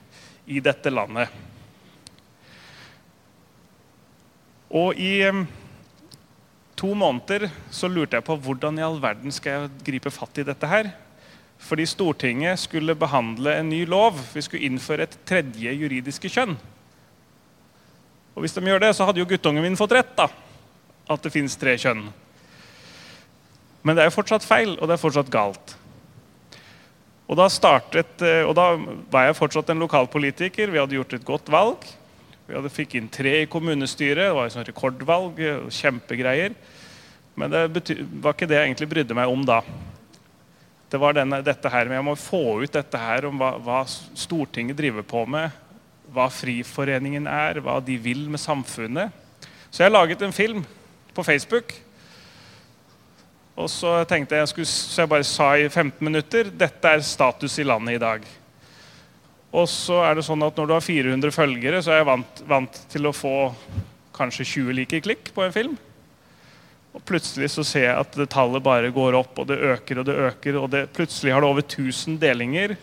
i 0.49 0.63
dette 0.65 0.89
landet. 0.91 1.29
Og 4.71 4.97
i 4.97 5.13
to 6.81 6.95
måneder 6.97 7.51
så 7.75 7.91
lurte 7.91 8.17
jeg 8.17 8.25
på 8.25 8.39
hvordan 8.41 8.81
i 8.81 8.87
all 8.87 8.97
verden 9.03 9.35
skal 9.35 9.67
jeg 9.67 9.87
gripe 9.91 10.13
fatt 10.15 10.41
i 10.41 10.47
dette 10.49 10.73
her. 10.73 10.89
Fordi 11.61 11.87
Stortinget 11.87 12.59
skulle 12.59 12.97
behandle 12.99 13.55
en 13.61 13.69
ny 13.69 13.85
lov. 13.87 14.19
Vi 14.35 14.43
skulle 14.43 14.67
innføre 14.67 15.07
et 15.07 15.19
tredje 15.29 15.75
juridiske 15.77 16.31
kjønn. 16.33 16.57
Og 18.35 18.41
Hvis 18.41 18.57
de 18.57 18.65
gjør 18.65 18.81
det, 18.81 18.95
så 18.97 19.05
hadde 19.05 19.21
jo 19.21 19.29
guttungen 19.29 19.63
min 19.63 19.77
fått 19.77 19.93
rett. 19.93 20.17
da, 20.17 20.29
At 21.09 21.23
det 21.23 21.33
fins 21.33 21.57
tre 21.57 21.77
kjønn. 21.77 22.09
Men 23.83 23.97
det 23.97 24.03
er 24.03 24.11
jo 24.11 24.17
fortsatt 24.17 24.45
feil, 24.45 24.77
og 24.79 24.89
det 24.89 24.97
er 24.97 25.05
fortsatt 25.05 25.31
galt. 25.31 25.77
Og 27.31 27.37
da, 27.39 27.47
startet, 27.49 28.23
eh, 28.27 28.43
og 28.43 28.57
da 28.59 28.75
var 29.13 29.29
jeg 29.29 29.39
fortsatt 29.39 29.71
en 29.71 29.79
lokalpolitiker. 29.79 30.71
Vi 30.71 30.79
hadde 30.79 30.97
gjort 30.97 31.13
et 31.15 31.25
godt 31.25 31.51
valg. 31.53 31.87
Vi 32.49 32.57
hadde 32.57 32.73
fikk 32.75 32.97
inn 32.99 33.09
tre 33.09 33.43
i 33.45 33.47
kommunestyret. 33.47 34.27
Det 34.27 34.35
var 34.35 34.49
et 34.49 34.57
sånt 34.57 34.69
rekordvalg. 34.69 35.39
Kjempegreier. 35.71 36.57
Men 37.39 37.51
det 37.51 37.95
var 38.21 38.35
ikke 38.35 38.49
det 38.51 38.59
jeg 38.59 38.67
egentlig 38.73 38.91
brydde 38.91 39.15
meg 39.15 39.31
om 39.31 39.45
da. 39.47 39.61
Det 40.91 40.99
var 40.99 41.15
denne, 41.15 41.39
dette 41.47 41.71
her 41.71 41.87
med 41.87 42.01
Jeg 42.01 42.07
må 42.09 42.17
få 42.19 42.45
ut 42.65 42.75
dette 42.75 42.99
her 42.99 43.29
om 43.29 43.39
hva, 43.39 43.53
hva 43.63 43.83
Stortinget 43.87 44.79
driver 44.79 45.07
på 45.07 45.23
med. 45.31 45.55
Hva 46.11 46.27
Friforeningen 46.35 47.29
er, 47.31 47.61
hva 47.63 47.79
de 47.85 47.95
vil 48.03 48.25
med 48.31 48.43
samfunnet. 48.43 49.15
Så 49.71 49.85
jeg 49.85 49.95
laget 49.95 50.23
en 50.27 50.35
film 50.35 50.65
på 51.15 51.23
Facebook. 51.23 51.77
Og 53.55 53.69
så 53.71 54.01
tenkte 54.09 54.35
jeg, 54.35 54.43
jeg 54.43 54.53
skulle, 54.55 54.71
så 54.73 55.05
jeg 55.05 55.13
bare 55.13 55.27
sa 55.29 55.53
i 55.55 55.69
15 55.69 56.03
minutter 56.03 56.51
dette 56.51 56.95
er 56.97 57.07
status 57.07 57.59
i 57.61 57.67
landet 57.69 57.99
i 57.99 58.03
dag. 58.03 58.27
Og 59.51 59.67
så 59.71 60.01
er 60.07 60.15
det 60.15 60.25
sånn 60.27 60.43
at 60.47 60.59
Når 60.59 60.67
du 60.67 60.75
har 60.77 60.85
400 60.85 61.35
følgere, 61.35 61.83
så 61.83 61.95
er 61.95 62.03
jeg 62.03 62.11
vant, 62.11 62.43
vant 62.47 62.83
til 62.91 63.07
å 63.07 63.15
få 63.15 63.53
kanskje 64.15 64.47
20 64.47 64.77
like 64.79 65.01
klikk 65.07 65.31
på 65.35 65.47
en 65.47 65.55
film. 65.55 65.79
Og 66.95 67.03
Plutselig 67.07 67.51
så 67.53 67.65
ser 67.67 67.87
jeg 67.87 67.99
at 68.03 68.17
tallet 68.33 68.63
bare 68.63 68.91
går 68.95 69.19
opp, 69.19 69.39
og 69.39 69.47
det 69.51 69.59
øker 69.59 70.01
og 70.01 70.09
det 70.09 70.17
øker. 70.27 70.57
og 70.59 70.71
det, 70.71 70.87
Plutselig 70.95 71.33
har 71.33 71.41
det 71.41 71.51
over 71.51 71.63
1000 71.63 72.19
delinger. 72.21 72.77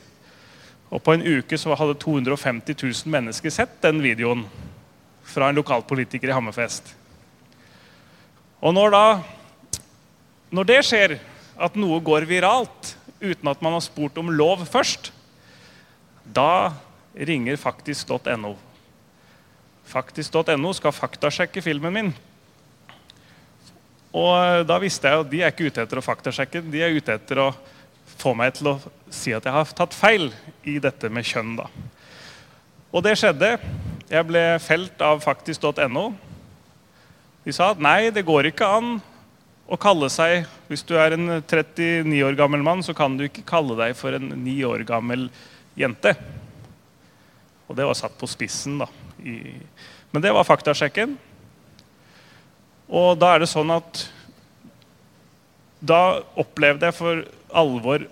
Og 0.90 1.04
på 1.04 1.14
en 1.14 1.26
uke 1.26 1.58
så 1.60 1.76
hadde 1.76 1.98
250 2.00 2.78
000 2.80 3.12
mennesker 3.12 3.52
sett 3.52 3.82
den 3.84 4.00
videoen 4.04 4.46
fra 5.28 5.50
en 5.50 5.60
lokalpolitiker 5.60 6.32
i 6.32 6.38
Hammerfest. 6.38 6.94
Og 8.62 8.74
når 8.74 8.96
da 8.96 9.08
Når 10.50 10.64
det 10.64 10.78
skjer, 10.88 11.20
at 11.60 11.76
noe 11.76 12.00
går 12.00 12.24
viralt 12.24 12.94
uten 13.20 13.50
at 13.52 13.62
man 13.62 13.74
har 13.76 13.82
spurt 13.84 14.16
om 14.18 14.30
lov 14.32 14.62
først, 14.64 15.12
da 16.24 16.72
ringer 17.14 17.60
faktisk.no. 17.60 18.54
Faktisk.no 19.84 20.72
skal 20.78 20.96
faktasjekke 20.96 21.62
filmen 21.66 21.94
min. 21.94 22.14
Og 24.18 24.66
da 24.66 24.78
visste 24.82 25.10
jeg 25.10 25.24
at 25.24 25.30
de 25.32 25.42
er 25.44 25.54
ikke 25.54 25.70
ute 25.70 25.84
etter 25.84 26.00
å 26.00 26.06
faktasjekke, 26.06 26.64
de 26.72 26.82
er 26.82 26.96
ute 26.98 27.14
etter 27.18 27.42
å 27.44 27.52
få 28.18 28.34
meg 28.38 28.56
til 28.58 28.72
å 28.72 28.80
si 29.14 29.34
at 29.36 29.46
jeg 29.46 29.54
har 29.54 29.76
tatt 29.78 29.94
feil 29.94 30.32
i 30.66 30.78
dette 30.82 31.12
med 31.14 31.28
kjønn. 31.28 31.58
da. 31.60 31.68
Og 32.92 33.04
det 33.06 33.18
skjedde. 33.20 33.58
Jeg 34.08 34.24
ble 34.24 34.42
felt 34.64 35.02
av 35.04 35.20
faktisk.no. 35.20 36.06
De 37.44 37.54
sa 37.56 37.74
at 37.74 37.82
nei, 37.84 38.10
det 38.16 38.26
går 38.28 38.50
ikke 38.50 38.70
an 38.78 38.98
å 39.68 39.76
kalle 39.80 40.08
seg 40.12 40.46
Hvis 40.68 40.86
du 40.88 40.94
er 41.00 41.16
en 41.16 41.42
39 41.44 42.22
år 42.24 42.36
gammel 42.40 42.64
mann, 42.64 42.84
så 42.84 42.96
kan 42.96 43.18
du 43.20 43.26
ikke 43.28 43.46
kalle 43.48 43.76
deg 43.80 43.96
for 44.00 44.16
en 44.16 44.32
9 44.44 44.56
år 44.68 44.84
gammel 44.88 45.28
jente. 45.80 46.12
Og 47.68 47.76
det 47.76 47.86
var 47.88 47.96
satt 48.00 48.16
på 48.20 48.28
spissen, 48.28 48.80
da. 48.82 48.88
men 50.12 50.24
det 50.24 50.34
var 50.36 50.48
faktasjekken. 50.48 51.16
Og 52.88 53.18
da 53.20 53.34
er 53.36 53.44
det 53.44 53.52
sånn 53.52 53.72
at 53.76 54.06
Da 55.78 56.24
opplevde 56.40 56.88
jeg 56.88 56.96
for 56.98 57.20
alvor 57.54 58.08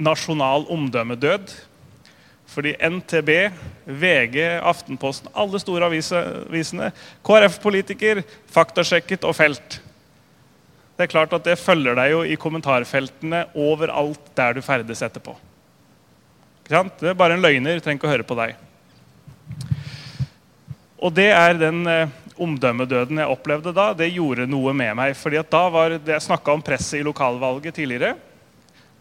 nasjonal 0.00 0.64
omdømmedød. 0.72 1.50
Fordi 2.54 2.72
NTB, 2.80 3.30
VG, 3.84 4.38
Aftenposten, 4.64 5.28
alle 5.34 5.60
store 5.60 5.90
avisene, 5.90 6.88
KrF-politiker, 7.26 8.22
faktasjekket 8.54 9.26
og 9.28 9.36
felt. 9.36 9.78
Det 10.94 11.06
er 11.06 11.10
klart 11.10 11.32
at 11.34 11.44
det 11.44 11.58
følger 11.58 11.96
deg 11.98 12.12
jo 12.12 12.22
i 12.24 12.38
kommentarfeltene 12.38 13.44
overalt 13.58 14.32
der 14.38 14.56
du 14.56 14.62
ferdes 14.62 15.02
etterpå. 15.02 15.34
Det 16.64 17.10
er 17.10 17.18
bare 17.18 17.36
en 17.36 17.42
løgner. 17.44 17.82
Trenger 17.82 17.98
ikke 17.98 18.08
å 18.08 18.14
høre 18.14 18.26
på 18.28 18.38
deg. 18.38 18.54
Og 21.04 21.12
det 21.12 21.28
er 21.34 21.58
den 21.60 21.82
eh, 21.90 22.12
omdømmedøden 22.40 23.20
jeg 23.20 23.30
opplevde 23.30 23.72
da. 23.74 23.90
Det 23.96 24.10
gjorde 24.12 24.48
noe 24.50 24.72
med 24.76 24.94
meg. 24.98 25.16
fordi 25.16 25.38
at 25.38 25.50
da 25.50 25.68
var 25.70 25.98
det 25.98 26.12
Jeg 26.12 26.22
snakka 26.22 26.52
om 26.52 26.62
presset 26.62 27.00
i 27.00 27.06
lokalvalget 27.06 27.74
tidligere. 27.74 28.16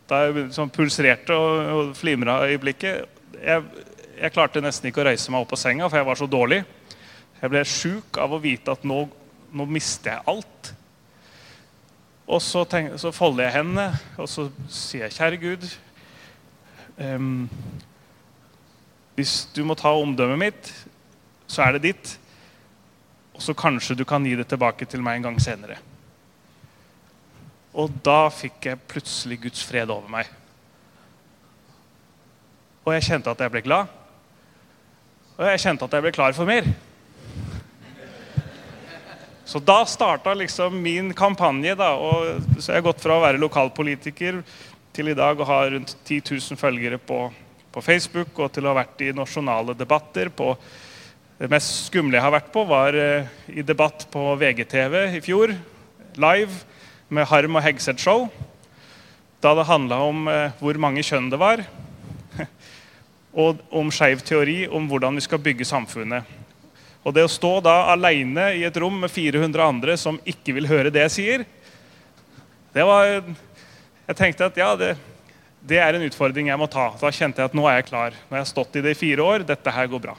Da 0.08 0.26
jeg 0.26 0.52
sånn, 0.54 0.70
pulserte 0.70 1.34
og, 1.34 1.74
og 1.74 1.96
flimra 1.98 2.44
i 2.52 2.58
blikket. 2.58 3.08
Jeg, 3.42 3.64
jeg, 4.20 4.32
klarte 4.32 4.62
nesten 4.62 4.90
ikke 4.90 5.02
å 5.02 5.10
reise 5.10 5.32
meg 5.32 5.42
opp 5.42 5.54
av 5.56 5.60
senga, 5.60 5.90
for 5.90 5.98
jeg 5.98 6.08
var 6.08 6.20
så 6.20 6.28
dårlig. 6.30 6.64
Jeg 7.42 7.52
ble 7.52 7.64
sjuk 7.68 8.18
av 8.22 8.34
å 8.34 8.42
vite 8.44 8.72
at 8.72 8.84
nå, 8.88 9.04
nå 9.52 9.68
mister 9.68 10.14
jeg 10.14 10.28
alt. 10.32 10.74
Og 12.28 12.40
så, 12.42 12.64
tenk, 12.70 12.96
så 13.02 13.12
folder 13.12 13.48
jeg 13.48 13.58
hendene 13.58 13.90
og 14.22 14.30
så 14.32 14.48
sier 14.72 15.08
jeg, 15.08 15.16
kjære 15.18 15.40
Gud, 15.42 15.66
um, 16.98 17.50
Hvis 19.14 19.44
du 19.54 19.62
må 19.68 19.76
ta 19.78 19.92
omdømmet 19.94 20.40
mitt, 20.40 20.70
så 21.46 21.68
er 21.68 21.76
det 21.76 21.84
ditt. 21.92 22.14
Så 23.44 23.56
kanskje 23.58 23.98
du 24.00 24.06
kan 24.08 24.24
gi 24.24 24.38
det 24.40 24.48
tilbake 24.48 24.88
til 24.88 25.04
meg 25.04 25.20
en 25.20 25.28
gang 25.28 25.42
senere. 25.44 25.76
Og 27.74 27.92
da 28.06 28.30
fikk 28.32 28.70
jeg 28.70 28.86
plutselig 28.88 29.42
Guds 29.44 29.64
fred 29.68 29.92
over 29.92 30.08
meg. 30.12 30.30
Og 32.84 32.94
jeg 32.96 33.08
kjente 33.10 33.32
at 33.34 33.42
jeg 33.44 33.52
ble 33.52 33.64
glad. 33.66 33.92
Og 35.34 35.48
jeg 35.50 35.64
kjente 35.64 35.88
at 35.88 35.96
jeg 35.98 36.06
ble 36.06 36.14
klar 36.16 36.36
for 36.38 36.48
mer. 36.48 36.68
Så 39.50 39.60
da 39.60 39.82
starta 39.90 40.34
liksom 40.38 40.78
min 40.82 41.12
kampanje. 41.14 41.76
da, 41.76 41.94
og 41.96 42.44
Så 42.60 42.72
jeg 42.72 42.80
har 42.82 42.88
gått 42.88 43.02
fra 43.04 43.18
å 43.18 43.26
være 43.26 43.42
lokalpolitiker 43.42 44.40
til 44.94 45.10
i 45.10 45.18
dag 45.18 45.40
å 45.40 45.50
ha 45.50 45.60
rundt 45.74 45.98
10 46.06 46.22
000 46.32 46.60
følgere 46.60 46.98
på, 47.02 47.20
på 47.74 47.82
Facebook, 47.82 48.38
og 48.40 48.54
til 48.54 48.66
å 48.66 48.72
ha 48.72 48.80
vært 48.84 49.02
i 49.02 49.12
nasjonale 49.12 49.76
debatter. 49.76 50.30
på 50.30 50.56
Det 51.34 51.48
mest 51.50 51.88
skumle 51.88 52.14
jeg 52.14 52.22
har 52.22 52.34
vært 52.36 52.52
på, 52.54 52.62
var 52.70 52.94
eh, 52.94 53.30
i 53.50 53.64
debatt 53.66 54.06
på 54.14 54.22
VGTV 54.38 54.94
i 55.18 55.22
fjor, 55.24 55.50
live, 56.22 56.58
med 57.10 57.26
Harm 57.26 57.56
og 57.58 57.64
Hegseth 57.66 58.04
Show. 58.04 58.28
Da 59.42 59.56
det 59.58 59.66
handla 59.66 59.98
om 60.06 60.28
eh, 60.30 60.52
hvor 60.62 60.78
mange 60.78 61.02
kjønn 61.02 61.32
det 61.34 61.40
var, 61.42 61.64
og 63.46 63.64
om 63.74 63.90
skeiv 63.90 64.22
teori 64.22 64.68
om 64.70 64.86
hvordan 64.92 65.18
vi 65.18 65.24
skal 65.26 65.42
bygge 65.42 65.66
samfunnet. 65.66 66.30
Og 67.02 67.16
det 67.18 67.24
å 67.26 67.32
stå 67.32 67.56
da 67.66 67.80
aleine 67.96 68.52
i 68.60 68.62
et 68.68 68.78
rom 68.78 69.02
med 69.02 69.12
400 69.12 69.64
andre 69.66 69.96
som 69.98 70.20
ikke 70.30 70.54
vil 70.60 70.70
høre 70.70 70.92
det 70.94 71.02
jeg 71.08 71.16
sier, 71.16 71.46
det 72.74 72.86
var 72.86 73.10
Jeg 74.04 74.18
tenkte 74.20 74.52
at 74.52 74.58
ja, 74.60 74.70
det, 74.78 74.92
det 75.66 75.82
er 75.82 75.98
en 75.98 76.06
utfordring 76.06 76.50
jeg 76.52 76.62
må 76.62 76.70
ta. 76.70 76.92
Da 77.00 77.10
kjente 77.10 77.42
jeg 77.42 77.50
at 77.50 77.58
nå 77.58 77.66
er 77.72 77.80
jeg 77.80 77.88
klar. 77.90 78.14
Nå 78.28 78.36
har 78.36 78.44
jeg 78.44 78.52
stått 78.52 78.78
i 78.78 78.86
det 78.86 78.94
i 78.94 79.00
fire 79.00 79.26
år. 79.26 79.46
Dette 79.48 79.74
her 79.74 79.90
går 79.90 80.02
bra. 80.04 80.16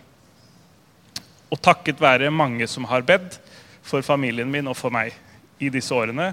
Og 1.52 1.60
takket 1.62 2.00
være 2.00 2.32
mange 2.34 2.66
som 2.70 2.86
har 2.90 3.04
bedt 3.06 3.38
for 3.84 4.04
familien 4.04 4.50
min 4.50 4.68
og 4.70 4.76
for 4.78 4.94
meg 4.94 5.12
i 5.60 5.70
disse 5.72 5.94
årene, 5.94 6.32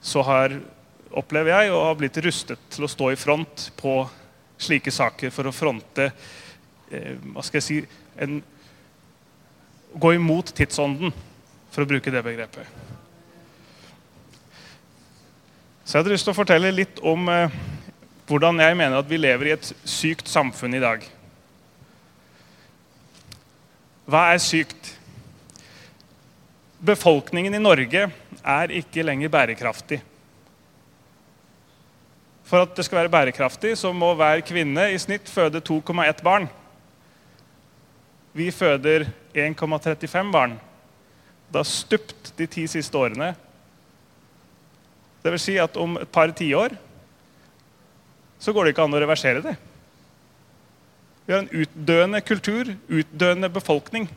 så 0.00 0.22
har, 0.24 0.54
opplever 1.10 1.52
jeg 1.54 1.72
og 1.72 1.84
har 1.88 1.98
blitt 1.98 2.20
rustet 2.24 2.60
til 2.72 2.86
å 2.86 2.90
stå 2.90 3.10
i 3.12 3.18
front 3.20 3.70
på 3.80 3.94
slike 4.60 4.92
saker 4.92 5.32
for 5.32 5.48
å 5.48 5.54
fronte 5.54 6.10
eh, 6.10 7.16
hva 7.32 7.44
skal 7.44 7.60
jeg 7.60 7.66
si, 7.66 7.82
en, 8.20 8.40
Gå 9.90 10.12
imot 10.14 10.52
tidsånden, 10.54 11.10
for 11.74 11.82
å 11.82 11.88
bruke 11.90 12.12
det 12.14 12.20
begrepet. 12.22 12.62
Så 15.82 15.96
jeg 15.96 16.04
hadde 16.04 16.12
lyst 16.12 16.28
til 16.28 16.30
å 16.30 16.38
fortelle 16.38 16.70
litt 16.70 17.00
om 17.02 17.26
eh, 17.26 17.56
hvordan 18.30 18.62
jeg 18.62 18.76
mener 18.78 19.00
at 19.00 19.08
vi 19.10 19.18
lever 19.18 19.50
i 19.50 19.54
et 19.56 19.72
sykt 19.82 20.30
samfunn 20.30 20.78
i 20.78 20.82
dag. 20.82 21.02
Hva 24.10 24.32
er 24.32 24.40
sykt? 24.42 24.94
Befolkningen 26.82 27.54
i 27.54 27.60
Norge 27.62 28.06
er 28.40 28.72
ikke 28.74 29.04
lenger 29.04 29.30
bærekraftig. 29.30 30.00
For 32.48 32.64
at 32.64 32.72
det 32.74 32.86
skal 32.88 33.04
være 33.04 33.12
bærekraftig, 33.12 33.76
så 33.78 33.92
må 33.94 34.14
hver 34.18 34.42
kvinne 34.42 34.88
i 34.90 34.98
snitt 34.98 35.30
føde 35.30 35.60
2,1 35.62 36.24
barn. 36.26 36.48
Vi 38.34 38.48
føder 38.50 39.06
1,35 39.34 40.32
barn. 40.34 40.58
Det 41.50 41.60
har 41.62 41.70
stupt 41.70 42.32
de 42.38 42.48
ti 42.50 42.66
siste 42.70 42.98
årene. 42.98 43.30
Det 45.22 45.30
vil 45.36 45.42
si 45.42 45.58
at 45.62 45.76
om 45.78 46.00
et 46.00 46.10
par 46.10 46.32
tiår 46.34 46.74
så 48.40 48.54
går 48.56 48.64
det 48.64 48.72
ikke 48.72 48.86
an 48.88 48.96
å 48.96 49.02
reversere 49.02 49.42
det. 49.44 49.58
Vi 51.30 51.34
har 51.36 51.44
en 51.44 51.60
utdøende 51.62 52.18
kultur, 52.26 52.72
utdøende 52.90 53.46
befolkning. 53.54 54.08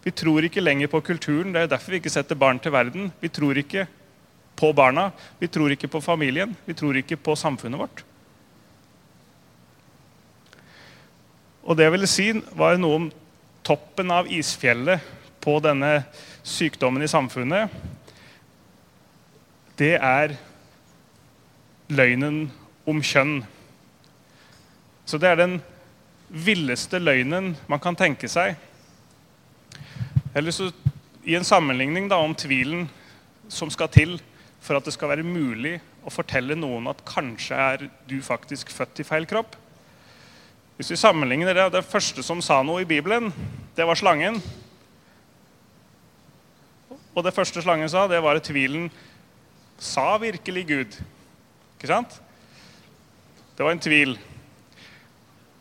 Vi 0.00 0.10
tror 0.16 0.46
ikke 0.46 0.62
lenger 0.62 0.88
på 0.88 1.02
kulturen. 1.04 1.50
Det 1.52 1.60
er 1.60 1.66
derfor 1.68 1.92
vi 1.92 1.98
ikke 2.00 2.12
setter 2.14 2.38
barn 2.40 2.56
til 2.64 2.72
verden. 2.72 3.10
Vi 3.20 3.28
tror 3.28 3.58
ikke 3.60 3.82
på 4.56 4.70
barna. 4.72 5.10
Vi 5.36 5.50
tror 5.52 5.74
ikke 5.74 5.90
på 5.92 6.00
familien. 6.00 6.54
Vi 6.64 6.72
tror 6.72 6.96
ikke 6.96 7.18
på 7.20 7.34
samfunnet 7.36 7.82
vårt. 7.82 8.00
Og 11.60 11.76
det 11.76 11.84
jeg 11.84 11.94
ville 11.98 12.08
si, 12.08 12.30
var 12.56 12.80
noe 12.80 13.02
om 13.02 13.10
toppen 13.60 14.16
av 14.16 14.32
isfjellet 14.32 15.04
på 15.44 15.58
denne 15.60 15.92
sykdommen 16.40 17.04
i 17.04 17.12
samfunnet. 17.12 17.68
Det 19.76 19.92
er 20.00 20.38
løgnen 21.92 22.46
om 22.88 23.04
kjønn. 23.04 23.42
Så 25.04 25.20
det 25.20 25.28
er 25.34 25.40
den 25.44 25.60
villeste 26.34 26.98
løgnen 26.98 27.54
man 27.70 27.82
kan 27.82 27.96
tenke 27.96 28.28
seg. 28.30 28.58
Eller 30.34 30.54
så, 30.54 30.70
I 31.24 31.36
en 31.38 31.46
sammenligning 31.46 32.08
da, 32.10 32.18
om 32.18 32.34
tvilen 32.34 32.88
som 33.48 33.70
skal 33.70 33.90
til 33.94 34.16
for 34.64 34.78
at 34.78 34.86
det 34.86 34.94
skal 34.96 35.12
være 35.12 35.26
mulig 35.26 35.76
å 36.04 36.12
fortelle 36.12 36.56
noen 36.56 36.88
at 36.90 37.04
kanskje 37.06 37.56
er 37.56 37.86
du 38.08 38.16
faktisk 38.24 38.72
født 38.72 39.02
i 39.02 39.06
feil 39.06 39.28
kropp. 39.28 39.54
Hvis 40.76 40.90
vi 40.90 40.98
sammenligner 40.98 41.54
det, 41.54 41.68
det 41.76 41.86
første 41.86 42.24
som 42.26 42.40
sa 42.42 42.58
noe 42.66 42.82
i 42.82 42.88
Bibelen, 42.88 43.30
det 43.76 43.86
var 43.86 43.98
slangen. 44.00 44.40
Og 47.14 47.22
det 47.22 47.34
første 47.36 47.62
slangen 47.62 47.90
sa, 47.92 48.08
det 48.10 48.18
var 48.24 48.40
at 48.40 48.48
tvilen 48.48 48.88
sa 49.78 50.16
virkelig 50.18 50.64
Gud. 50.66 50.96
Ikke 51.76 51.92
sant? 51.92 52.18
Det 53.54 53.62
var 53.62 53.76
en 53.76 53.84
tvil. 53.84 54.16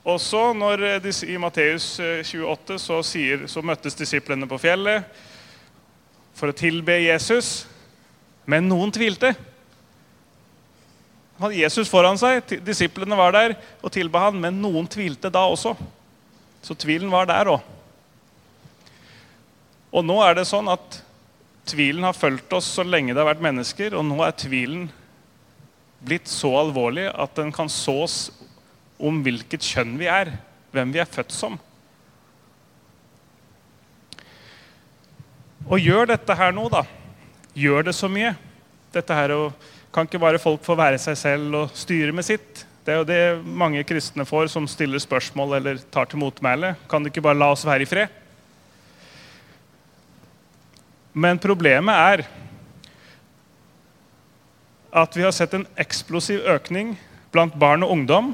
Og 0.03 0.19
så, 0.19 0.49
når 0.51 0.83
I 1.23 1.37
Matteus 1.39 1.95
28 1.99 2.79
så, 2.81 2.99
sier, 3.07 3.45
så 3.47 3.63
møttes 3.63 3.95
disiplene 3.95 4.47
på 4.49 4.59
fjellet 4.59 5.07
for 6.35 6.51
å 6.51 6.57
tilbe 6.57 6.97
Jesus. 6.99 7.63
Men 8.49 8.67
noen 8.67 8.91
tvilte. 8.91 9.31
Han 11.39 11.55
Jesus 11.55 11.89
foran 11.91 12.19
seg, 12.19 12.43
disiplene 12.65 13.17
var 13.17 13.31
der 13.35 13.55
og 13.81 13.93
tilba 13.95 14.27
han, 14.27 14.41
men 14.43 14.59
noen 14.61 14.89
tvilte 14.91 15.31
da 15.31 15.45
også. 15.47 15.73
Så 16.63 16.75
tvilen 16.79 17.11
var 17.11 17.29
der 17.31 17.53
òg. 17.55 17.71
Og 19.93 20.03
nå 20.05 20.19
er 20.25 20.35
det 20.35 20.47
sånn 20.49 20.67
at 20.73 20.99
tvilen 21.69 22.03
har 22.03 22.17
fulgt 22.17 22.51
oss 22.57 22.67
så 22.75 22.83
lenge 22.83 23.13
det 23.13 23.21
har 23.21 23.29
vært 23.29 23.43
mennesker, 23.45 23.95
og 23.95 24.03
nå 24.07 24.19
er 24.25 24.35
tvilen 24.35 24.87
blitt 26.03 26.27
så 26.27 26.49
alvorlig 26.59 27.07
at 27.07 27.35
den 27.39 27.53
kan 27.55 27.69
sås 27.71 28.33
om 28.99 29.21
hvilket 29.25 29.63
kjønn 29.63 29.95
vi 29.99 30.09
er, 30.11 30.33
hvem 30.73 30.91
vi 30.93 31.01
er 31.01 31.09
født 31.09 31.33
som. 31.35 31.57
Og 35.69 35.79
gjør 35.79 36.11
dette 36.11 36.35
her 36.35 36.51
nå, 36.55 36.67
da 36.71 36.83
gjør 37.57 37.87
det 37.87 37.95
så 37.95 38.09
mye. 38.11 38.33
Dette 38.93 39.15
her 39.17 39.37
og 39.37 39.71
Kan 39.93 40.07
ikke 40.07 40.17
bare 40.17 40.39
folk 40.41 40.63
få 40.65 40.73
være 40.73 40.97
seg 40.97 41.13
selv 41.19 41.53
og 41.53 41.75
styre 41.77 42.09
med 42.17 42.25
sitt? 42.25 42.63
Det 42.81 42.89
er 42.89 42.95
jo 42.97 43.05
det 43.05 43.45
mange 43.45 43.83
kristne 43.85 44.25
får 44.25 44.47
som 44.49 44.65
stiller 44.65 44.97
spørsmål 44.97 45.59
eller 45.59 45.83
tar 45.93 46.07
til 46.09 46.17
motmæle. 46.17 46.71
Kan 46.89 47.05
du 47.05 47.11
ikke 47.11 47.21
bare 47.21 47.37
la 47.37 47.51
oss 47.53 47.61
være 47.61 47.85
i 47.85 47.89
fred? 47.91 48.09
Men 51.13 51.37
problemet 51.37 51.93
er 51.93 52.25
at 54.97 55.13
vi 55.13 55.21
har 55.27 55.37
sett 55.37 55.53
en 55.53 55.67
eksplosiv 55.77 56.41
økning 56.41 56.95
blant 57.29 57.53
barn 57.61 57.85
og 57.85 57.93
ungdom 57.93 58.33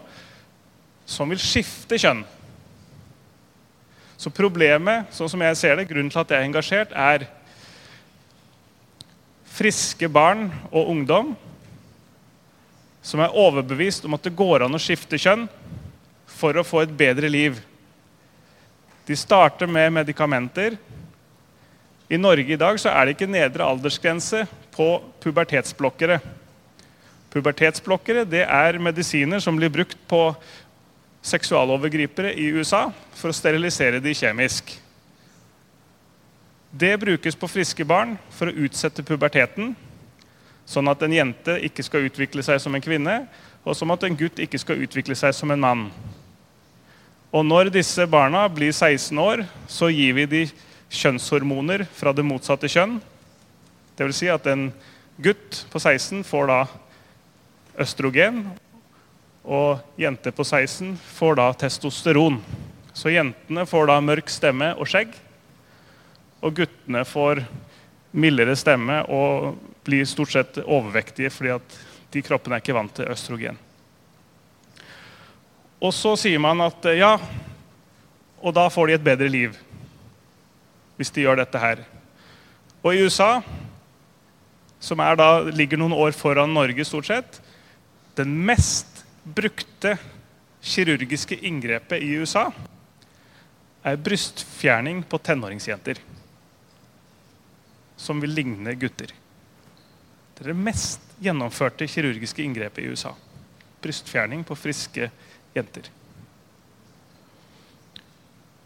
som 1.10 1.32
vil 1.32 1.42
skifte 1.42 1.98
kjønn. 1.98 2.22
Så 4.20 4.30
problemet, 4.36 5.10
sånn 5.16 5.32
som 5.32 5.42
jeg 5.42 5.58
ser 5.58 5.80
det, 5.80 5.88
grunnen 5.90 6.12
til 6.12 6.22
at 6.22 6.34
jeg 6.34 6.44
er 6.44 6.50
engasjert, 6.50 6.92
er 6.94 7.26
friske 9.60 10.10
barn 10.12 10.50
og 10.70 10.92
ungdom 10.92 11.34
som 13.02 13.24
er 13.24 13.34
overbevist 13.36 14.06
om 14.06 14.14
at 14.16 14.28
det 14.28 14.36
går 14.38 14.66
an 14.66 14.76
å 14.76 14.82
skifte 14.82 15.18
kjønn 15.20 15.48
for 16.40 16.56
å 16.60 16.66
få 16.68 16.84
et 16.84 16.94
bedre 16.96 17.32
liv. 17.32 17.58
De 19.08 19.18
starter 19.18 19.72
med 19.72 19.96
medikamenter. 19.96 20.76
I 22.10 22.20
Norge 22.20 22.54
i 22.54 22.60
dag 22.60 22.78
så 22.82 22.92
er 22.92 23.08
det 23.08 23.16
ikke 23.16 23.32
nedre 23.32 23.66
aldersgrense 23.66 24.44
på 24.76 24.92
pubertetsblokkere. 25.24 26.20
Pubertetsblokkere 27.34 28.28
det 28.30 28.44
er 28.46 28.80
medisiner 28.82 29.42
som 29.42 29.58
blir 29.58 29.72
brukt 29.74 29.98
på 30.10 30.24
seksualovergripere 31.26 32.32
i 32.34 32.48
USA 32.56 32.88
for 33.18 33.32
å 33.32 33.36
sterilisere 33.36 34.00
de 34.04 34.14
kjemisk. 34.16 34.72
Det 36.72 36.94
brukes 37.02 37.36
på 37.36 37.50
friske 37.50 37.86
barn 37.86 38.16
for 38.34 38.50
å 38.50 38.66
utsette 38.66 39.04
puberteten, 39.04 39.74
sånn 40.70 40.92
at 40.92 41.02
en 41.02 41.16
jente 41.16 41.58
ikke 41.66 41.84
skal 41.84 42.06
utvikle 42.06 42.46
seg 42.46 42.62
som 42.62 42.76
en 42.78 42.84
kvinne, 42.84 43.24
og 43.66 43.76
sånn 43.76 43.92
at 43.92 44.06
en 44.06 44.18
gutt 44.18 44.40
ikke 44.40 44.62
skal 44.62 44.84
utvikle 44.86 45.18
seg 45.18 45.34
som 45.36 45.52
en 45.52 45.64
mann. 45.64 45.88
Og 47.34 47.46
når 47.46 47.72
disse 47.74 48.06
barna 48.10 48.46
blir 48.50 48.72
16 48.72 49.18
år, 49.22 49.44
så 49.70 49.90
gir 49.94 50.16
vi 50.18 50.26
de 50.30 50.44
kjønnshormoner 50.90 51.84
fra 51.94 52.14
det 52.16 52.26
motsatte 52.26 52.70
kjønn. 52.70 52.98
Dvs. 54.00 54.22
Si 54.22 54.30
at 54.32 54.48
en 54.50 54.70
gutt 55.22 55.66
på 55.70 55.82
16 55.82 56.24
får 56.26 56.50
da 56.50 56.60
østrogen, 57.80 58.46
og 59.44 59.80
jente 60.00 60.32
på 60.36 60.44
16 60.44 60.98
får 61.16 61.40
da 61.40 61.48
testosteron. 61.54 62.40
Så 62.94 63.14
jentene 63.14 63.66
får 63.70 63.88
da 63.90 64.00
mørk 64.04 64.32
stemme 64.32 64.74
og 64.76 64.90
skjegg. 64.90 65.14
Og 66.44 66.56
guttene 66.56 67.06
får 67.08 67.44
mildere 68.12 68.56
stemme 68.58 69.02
og 69.12 69.58
blir 69.86 70.08
stort 70.10 70.34
sett 70.34 70.60
overvektige 70.66 71.32
fordi 71.34 71.54
at 71.56 71.80
de 72.14 72.24
kroppene 72.26 72.58
er 72.58 72.64
ikke 72.64 72.76
vant 72.78 72.94
til 72.98 73.10
østrogen. 73.12 73.58
Og 75.80 75.94
så 75.96 76.16
sier 76.20 76.42
man 76.44 76.60
at 76.66 76.86
eh, 76.90 77.00
ja, 77.00 77.14
og 78.40 78.56
da 78.56 78.66
får 78.72 78.90
de 78.90 78.98
et 78.98 79.06
bedre 79.06 79.30
liv 79.32 79.56
hvis 81.00 81.14
de 81.16 81.24
gjør 81.24 81.40
dette 81.40 81.60
her. 81.62 81.86
Og 82.84 82.92
i 82.92 83.06
USA, 83.06 83.40
som 84.84 85.00
da, 85.00 85.30
ligger 85.48 85.80
noen 85.80 85.96
år 85.96 86.12
foran 86.16 86.52
Norge 86.52 86.84
stort 86.88 87.08
sett, 87.08 87.40
den 88.20 88.34
mest 88.44 88.89
brukte 89.24 89.98
kirurgiske 90.62 91.36
inngrepet 91.36 92.04
i 92.04 92.16
USA 92.20 92.50
er 93.84 93.96
brystfjerning 93.96 95.04
på 95.04 95.18
tenåringsjenter. 95.18 96.00
Som 97.96 98.22
vil 98.22 98.34
ligne 98.36 98.76
gutter. 98.80 99.12
Det 100.36 100.44
er 100.44 100.52
det 100.54 100.64
mest 100.68 101.04
gjennomførte 101.20 101.88
kirurgiske 101.88 102.44
inngrepet 102.44 102.84
i 102.84 102.92
USA. 102.92 103.14
Brystfjerning 103.84 104.44
på 104.48 104.56
friske 104.56 105.10
jenter. 105.56 105.90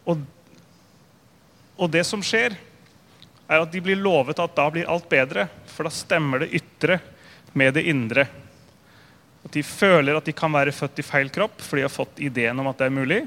Og, 0.05 0.21
og 1.77 1.89
det 1.93 2.03
som 2.05 2.21
skjer, 2.25 2.57
er 3.47 3.61
at 3.61 3.71
de 3.71 3.81
blir 3.83 3.99
lovet 3.99 4.39
at 4.39 4.55
da 4.57 4.67
blir 4.73 4.89
alt 4.89 5.07
bedre, 5.09 5.47
for 5.69 5.87
da 5.87 5.93
stemmer 5.93 6.43
det 6.43 6.53
ytre 6.59 6.99
med 7.53 7.75
det 7.77 7.85
indre. 7.89 8.27
At 9.43 9.55
de 9.55 9.63
føler 9.65 10.17
at 10.17 10.27
de 10.27 10.35
kan 10.35 10.53
være 10.53 10.73
født 10.75 11.01
i 11.01 11.05
feil 11.05 11.31
kropp, 11.33 11.59
fordi 11.61 11.83
de 11.83 11.87
har 11.87 11.93
fått 11.93 12.21
ideen 12.23 12.59
om 12.59 12.69
at 12.71 12.79
det 12.79 12.87
er 12.87 12.95
mulig. 12.95 13.21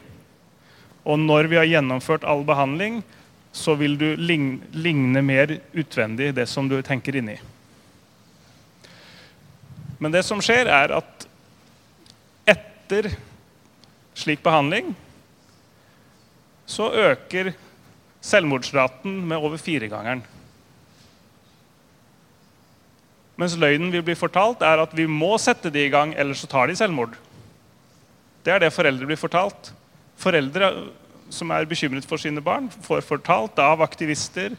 Og 1.06 1.20
når 1.20 1.50
vi 1.50 1.58
har 1.60 1.68
gjennomført 1.68 2.24
all 2.26 2.42
behandling, 2.46 3.02
så 3.56 3.76
vil 3.78 3.96
du 4.00 4.08
ligne, 4.20 5.22
mer 5.22 5.54
utvendig 5.72 6.32
det 6.36 6.48
som 6.50 6.68
du 6.68 6.76
tenker 6.84 7.16
inni. 7.16 7.36
Men 9.98 10.12
det 10.12 10.26
som 10.28 10.42
skjer, 10.44 10.68
er 10.68 10.92
at 10.98 11.28
etter 12.52 13.08
slik 14.16 14.42
behandling 14.44 14.92
så 16.68 16.90
øker 16.90 17.54
selvmordsraten 18.26 19.20
med 19.28 19.38
over 19.38 19.60
firegangeren. 19.60 20.24
Mens 23.36 23.56
løgnen 23.60 23.92
vi 23.92 24.02
blir 24.04 24.16
fortalt, 24.16 24.62
er 24.64 24.80
at 24.80 24.94
vi 24.96 25.04
må 25.08 25.34
sette 25.40 25.72
de 25.72 25.82
i 25.84 25.92
gang, 25.92 26.14
ellers 26.16 26.40
så 26.44 26.48
tar 26.50 26.70
de 26.70 26.76
selvmord. 26.78 27.16
Det 28.44 28.54
er 28.54 28.62
det 28.62 28.72
foreldre 28.72 29.08
blir 29.08 29.20
fortalt. 29.20 29.72
Foreldre 30.16 30.70
som 31.32 31.50
er 31.52 31.66
bekymret 31.68 32.06
for 32.08 32.22
sine 32.22 32.40
barn, 32.40 32.70
får 32.70 33.04
fortalt 33.04 33.58
av 33.60 33.82
aktivister, 33.84 34.54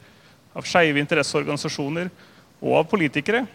av 0.57 0.65
skeive 0.67 0.99
interesseorganisasjoner 1.01 2.09
og 2.59 2.75
av 2.81 2.87
politikere 2.89 3.45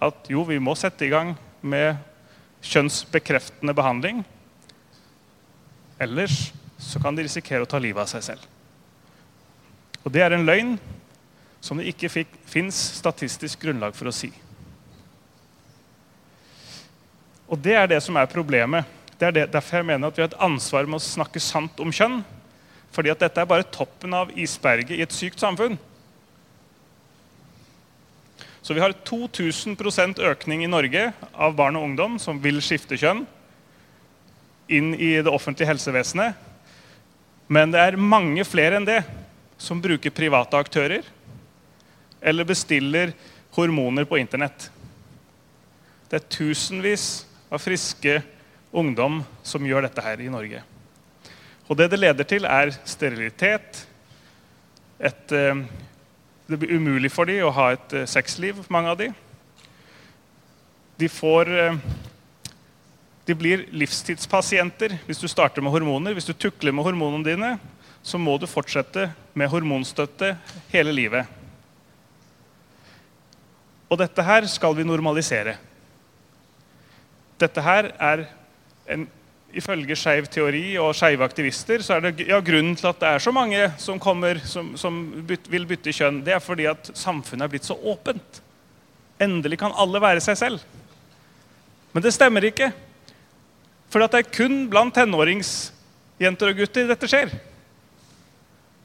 at 0.00 0.30
jo, 0.32 0.42
vi 0.48 0.58
må 0.62 0.74
sette 0.78 1.04
i 1.04 1.12
gang 1.12 1.34
med 1.60 1.98
kjønnsbekreftende 2.64 3.74
behandling. 3.76 4.22
Ellers 6.00 6.50
så 6.80 7.00
kan 7.02 7.16
de 7.16 7.26
risikere 7.26 7.66
å 7.66 7.68
ta 7.68 7.80
livet 7.80 8.00
av 8.00 8.08
seg 8.08 8.24
selv. 8.24 8.46
Og 10.00 10.12
det 10.14 10.24
er 10.24 10.32
en 10.32 10.46
løgn 10.48 10.78
som 11.60 11.78
det 11.78 11.90
ikke 11.92 12.10
fins 12.48 12.76
statistisk 12.98 13.60
grunnlag 13.62 13.96
for 13.96 14.08
å 14.08 14.14
si. 14.14 14.30
Og 17.50 17.58
det 17.60 17.74
er 17.76 17.88
det 17.90 18.00
som 18.04 18.16
er 18.16 18.30
problemet. 18.30 18.86
Det 19.18 19.28
er 19.28 19.34
det, 19.36 19.46
derfor 19.52 19.80
jeg 19.80 19.88
mener 19.90 20.08
at 20.08 20.16
vi 20.16 20.22
har 20.22 20.30
et 20.30 20.42
ansvar 20.42 20.86
med 20.88 21.00
å 21.00 21.04
snakke 21.04 21.42
sant 21.42 21.80
om 21.82 21.92
kjønn. 21.92 22.20
Fordi 22.94 23.12
at 23.12 23.22
dette 23.22 23.42
er 23.42 23.48
bare 23.50 23.66
toppen 23.68 24.14
av 24.16 24.30
isberget 24.38 24.96
i 24.96 25.02
et 25.04 25.14
sykt 25.14 25.42
samfunn. 25.42 25.76
Så 28.62 28.74
vi 28.76 28.82
har 28.82 28.94
2000% 29.06 30.20
økning 30.30 30.64
i 30.64 30.70
Norge 30.70 31.10
av 31.32 31.54
barn 31.58 31.78
og 31.78 31.88
ungdom 31.90 32.18
som 32.22 32.40
vil 32.42 32.60
skifte 32.62 32.98
kjønn 33.00 33.24
inn 34.70 34.92
i 34.94 35.16
det 35.18 35.30
offentlige 35.30 35.72
helsevesenet. 35.72 36.36
Men 37.50 37.72
det 37.74 37.82
er 37.82 37.98
mange 37.98 38.44
flere 38.46 38.78
enn 38.78 38.86
det 38.86 39.00
som 39.58 39.80
bruker 39.82 40.14
private 40.14 40.60
aktører 40.60 41.08
eller 42.20 42.44
bestiller 42.44 43.12
hormoner 43.56 44.04
på 44.04 44.18
Internett. 44.20 44.70
Det 46.10 46.18
er 46.20 46.30
tusenvis 46.30 47.06
av 47.50 47.62
friske 47.62 48.20
ungdom 48.70 49.22
som 49.42 49.66
gjør 49.66 49.86
dette 49.86 50.04
her 50.04 50.22
i 50.22 50.30
Norge. 50.30 50.62
Og 51.70 51.78
det 51.78 51.90
det 51.92 52.00
leder 52.00 52.26
til, 52.26 52.44
er 52.44 52.72
sterilitet. 52.84 53.84
Et, 54.98 55.32
eh, 55.32 55.64
det 56.50 56.58
blir 56.58 56.76
umulig 56.76 57.12
for 57.12 57.30
dem 57.30 57.46
å 57.46 57.54
ha 57.54 57.72
et 57.72 57.92
eh, 57.94 58.06
sexliv, 58.10 58.58
mange 58.68 58.90
av 58.90 58.98
dem. 58.98 59.14
De 60.98 61.08
får 61.08 61.48
eh, 61.48 61.78
de 63.30 63.36
blir 63.38 63.68
livstidspasienter 63.70 64.96
hvis 65.06 65.20
du 65.22 65.28
starter 65.30 65.62
med 65.62 65.70
hormoner. 65.70 66.16
Hvis 66.16 66.26
du 66.26 66.34
tukler 66.34 66.74
med 66.74 66.82
hormonene 66.82 67.22
dine, 67.22 67.50
så 68.02 68.18
må 68.18 68.34
du 68.40 68.48
fortsette 68.50 69.10
med 69.38 69.50
hormonstøtte 69.52 70.32
hele 70.72 70.94
livet. 70.96 71.39
Og 73.90 73.98
dette 73.98 74.22
her 74.22 74.46
skal 74.50 74.76
vi 74.78 74.86
normalisere. 74.86 75.56
Dette 77.40 77.64
her 77.64 77.90
er 77.98 78.28
en, 78.90 79.08
Ifølge 79.50 79.96
skeiv 79.98 80.28
teori 80.30 80.76
og 80.78 80.92
skeive 80.94 81.26
aktivister 81.26 81.82
så 81.82 81.96
er 81.96 82.04
det 82.04 82.26
ja, 82.28 82.36
grunnen 82.38 82.76
til 82.78 82.86
at 82.86 83.00
det 83.00 83.08
er 83.08 83.22
så 83.22 83.32
mange 83.34 83.64
som 83.82 83.98
kommer 83.98 84.38
som, 84.46 84.76
som 84.78 85.00
byt, 85.26 85.48
vil 85.50 85.66
bytte 85.66 85.90
kjønn, 85.90 86.20
det 86.22 86.36
er 86.36 86.44
fordi 86.44 86.68
at 86.70 86.92
samfunnet 86.94 87.48
er 87.48 87.50
blitt 87.50 87.66
så 87.66 87.74
åpent. 87.74 88.38
Endelig 89.18 89.58
kan 89.58 89.74
alle 89.74 89.98
være 90.02 90.22
seg 90.22 90.38
selv. 90.38 90.62
Men 91.90 92.06
det 92.06 92.14
stemmer 92.14 92.46
ikke. 92.46 92.70
For 93.90 93.98
det 94.06 94.20
er 94.20 94.30
kun 94.30 94.68
blant 94.70 94.94
tenåringsjenter 94.94 96.52
og 96.52 96.62
gutter 96.62 96.86
dette 96.92 97.10
skjer. 97.10 97.34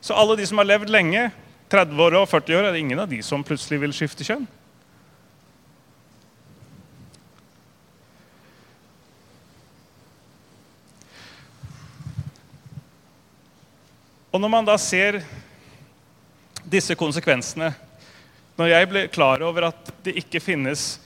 Så 0.01 0.17
alle 0.17 0.37
de 0.39 0.49
som 0.49 0.57
har 0.61 0.71
levd 0.71 0.89
lenge, 0.89 1.27
30 1.69 2.01
år 2.07 2.17
og 2.23 2.29
40 2.29 2.57
år, 2.57 2.65
er 2.65 2.73
det 2.73 2.81
ingen 2.81 3.05
av 3.05 3.09
de 3.09 3.21
som 3.25 3.45
plutselig 3.45 3.83
vil 3.85 3.93
skifte 3.93 4.25
kjønn. 4.25 4.49
Og 14.35 14.41
når 14.43 14.51
man 14.51 14.65
da 14.67 14.73
ser 14.75 15.21
disse 16.67 16.95
konsekvensene 16.99 17.69
Når 18.59 18.67
jeg 18.67 18.87
ble 18.91 19.03
klar 19.13 19.43
over 19.47 19.69
at 19.69 19.91
det 20.03 20.17
ikke 20.19 20.41
finnes 20.43 20.97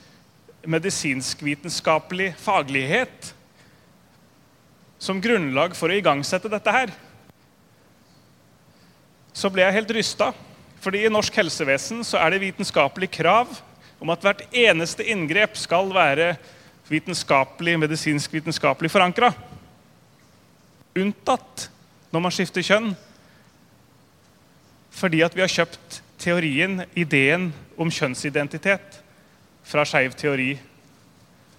medisinskvitenskapelig 0.69 2.33
faglighet 2.41 3.29
som 4.99 5.21
grunnlag 5.23 5.71
for 5.77 5.87
å 5.87 5.95
igangsette 5.95 6.51
dette 6.51 6.73
her, 6.75 6.91
så 9.31 9.47
ble 9.49 9.63
jeg 9.63 9.77
helt 9.77 9.93
rysta. 9.95 10.27
Fordi 10.83 11.05
i 11.07 11.13
norsk 11.13 11.39
helsevesen 11.39 12.03
så 12.03 12.19
er 12.19 12.35
det 12.35 12.43
vitenskapelig 12.43 13.07
krav 13.21 13.55
om 14.03 14.11
at 14.11 14.27
hvert 14.27 14.43
eneste 14.51 15.07
inngrep 15.07 15.55
skal 15.57 15.89
være 15.95 16.33
vitenskapelig, 16.91 17.79
medisinsk 17.87 18.35
vitenskapelig 18.35 18.91
forankra. 18.91 19.31
Unntatt 20.99 21.69
når 22.11 22.27
man 22.27 22.35
skifter 22.35 22.67
kjønn. 22.67 22.91
Fordi 24.99 25.23
at 25.23 25.35
vi 25.35 25.43
har 25.45 25.51
kjøpt 25.51 26.01
teorien, 26.19 26.83
ideen 26.99 27.53
om 27.79 27.91
kjønnsidentitet, 27.91 28.99
fra 29.63 29.85
skeiv 29.87 30.15
teori 30.17 30.57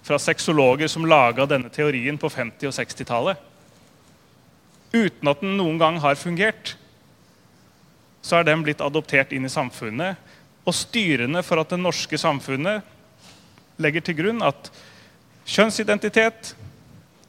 fra 0.03 0.19
sexologer 0.19 0.87
som 0.87 1.05
laga 1.05 1.45
denne 1.45 1.69
teorien 1.69 2.17
på 2.17 2.29
50- 2.29 2.69
og 2.69 2.75
60-tallet. 2.75 3.41
Uten 4.91 5.29
at 5.31 5.43
den 5.43 5.55
noen 5.59 5.77
gang 5.79 5.99
har 6.03 6.17
fungert, 6.19 6.75
så 8.21 8.39
er 8.39 8.47
den 8.49 8.63
blitt 8.65 8.81
adoptert 8.83 9.31
inn 9.33 9.45
i 9.47 9.51
samfunnet. 9.51 10.17
Og 10.65 10.75
styrende 10.75 11.41
for 11.45 11.61
at 11.61 11.71
det 11.73 11.79
norske 11.81 12.17
samfunnet 12.21 12.85
legger 13.81 14.03
til 14.05 14.17
grunn 14.19 14.43
at 14.45 14.69
kjønnsidentitet 15.49 16.53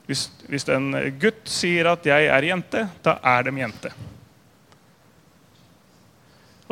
hvis, 0.08 0.26
hvis 0.50 0.66
en 0.68 0.90
gutt 1.22 1.46
sier 1.48 1.86
at 1.92 2.04
'jeg 2.04 2.26
er 2.26 2.42
jente', 2.42 2.88
da 3.02 3.18
er 3.22 3.42
de 3.42 3.60
jente. 3.60 3.92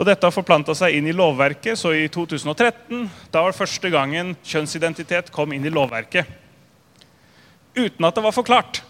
Og 0.00 0.06
Dette 0.08 0.24
har 0.24 0.32
forplanta 0.32 0.72
seg 0.72 0.94
inn 0.96 1.10
i 1.10 1.12
lovverket, 1.12 1.76
så 1.76 1.92
i 1.92 2.06
2013 2.08 3.02
da 3.28 3.42
var 3.44 3.52
det 3.52 3.58
første 3.58 3.90
gangen 3.92 4.32
kjønnsidentitet 4.40 5.28
kom 5.34 5.52
inn 5.52 5.66
i 5.68 5.72
lovverket. 5.72 6.24
Uten 7.76 8.08
at 8.08 8.16
det 8.16 8.24
var 8.24 8.32
forklart. 8.32 8.80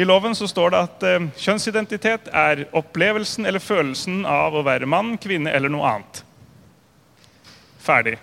I 0.00 0.08
loven 0.08 0.32
så 0.32 0.48
står 0.48 0.72
det 0.72 0.80
at 0.80 1.04
eh, 1.04 1.28
kjønnsidentitet 1.36 2.30
er 2.32 2.64
opplevelsen 2.72 3.44
eller 3.44 3.60
følelsen 3.60 4.24
av 4.24 4.56
å 4.56 4.64
være 4.64 4.88
mann, 4.88 5.18
kvinne 5.20 5.52
eller 5.52 5.68
noe 5.68 5.84
annet. 5.90 6.22
Ferdig. 7.84 8.16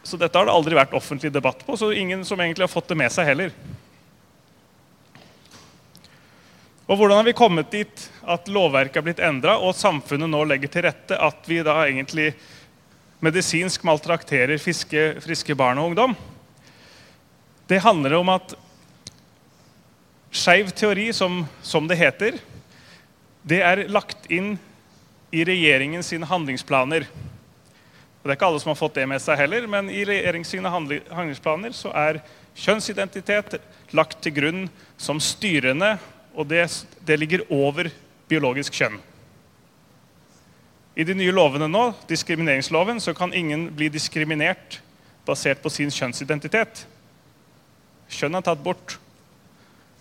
Så 0.00 0.16
dette 0.16 0.38
har 0.38 0.48
det 0.48 0.56
aldri 0.56 0.80
vært 0.80 0.96
offentlig 0.96 1.28
debatt 1.32 1.60
på, 1.66 1.76
så 1.76 1.92
ingen 1.92 2.24
som 2.24 2.40
egentlig 2.40 2.64
har 2.64 2.72
fått 2.72 2.88
det 2.88 2.96
med 3.04 3.12
seg 3.12 3.28
heller. 3.28 3.52
Og 6.84 6.98
Hvordan 6.98 7.16
har 7.16 7.24
vi 7.24 7.32
kommet 7.32 7.70
dit 7.72 8.02
at 8.28 8.48
lovverket 8.52 8.98
er 9.00 9.04
blitt 9.06 9.20
endra, 9.24 9.56
og 9.56 9.72
samfunnet 9.76 10.28
nå 10.28 10.42
legger 10.44 10.68
til 10.68 10.84
rette 10.84 11.16
at 11.16 11.46
vi 11.48 11.62
da 11.64 11.78
egentlig 11.86 12.34
medisinsk 13.24 13.86
maltrakterer 13.88 14.60
fiske, 14.60 15.14
friske 15.24 15.56
barn 15.56 15.80
og 15.80 15.92
ungdom? 15.92 16.12
Det 17.72 17.80
handler 17.80 18.18
om 18.18 18.34
at 18.34 18.52
skeiv 20.34 20.74
teori, 20.76 21.08
som, 21.16 21.46
som, 21.64 21.88
det 21.88 21.96
heter, 21.96 22.36
det 23.48 23.62
er 23.64 23.86
lagt 23.88 24.28
inn 24.28 24.58
i 25.32 25.44
regjeringens 25.48 26.12
handlingsplaner. 26.28 27.08
Og 27.08 28.28
Det 28.28 28.34
er 28.34 28.36
ikke 28.36 28.50
alle 28.50 28.60
som 28.60 28.74
har 28.74 28.82
fått 28.82 28.98
det 29.00 29.08
med 29.08 29.24
seg 29.24 29.40
heller, 29.40 29.64
men 29.64 29.88
i 29.88 30.04
regjeringens 30.04 30.52
handlingsplaner 30.68 31.72
så 31.72 31.96
er 31.96 32.20
kjønnsidentitet 32.60 33.56
lagt 33.96 34.20
til 34.20 34.36
grunn 34.36 34.66
som 35.00 35.16
styrende, 35.22 35.94
og 36.34 36.48
det, 36.50 36.66
det 37.06 37.18
ligger 37.18 37.44
over 37.52 37.88
biologisk 38.28 38.74
kjønn. 38.74 38.98
I 40.94 41.04
de 41.06 41.14
nye 41.18 41.34
lovene 41.34 41.66
nå, 41.68 41.88
diskrimineringsloven, 42.08 43.00
så 43.00 43.14
kan 43.14 43.34
ingen 43.34 43.66
bli 43.74 43.88
diskriminert 43.90 44.80
basert 45.26 45.62
på 45.62 45.72
sin 45.72 45.90
kjønnsidentitet. 45.90 46.84
Kjønn 48.10 48.38
er 48.38 48.44
tatt 48.46 48.62
bort. 48.62 48.98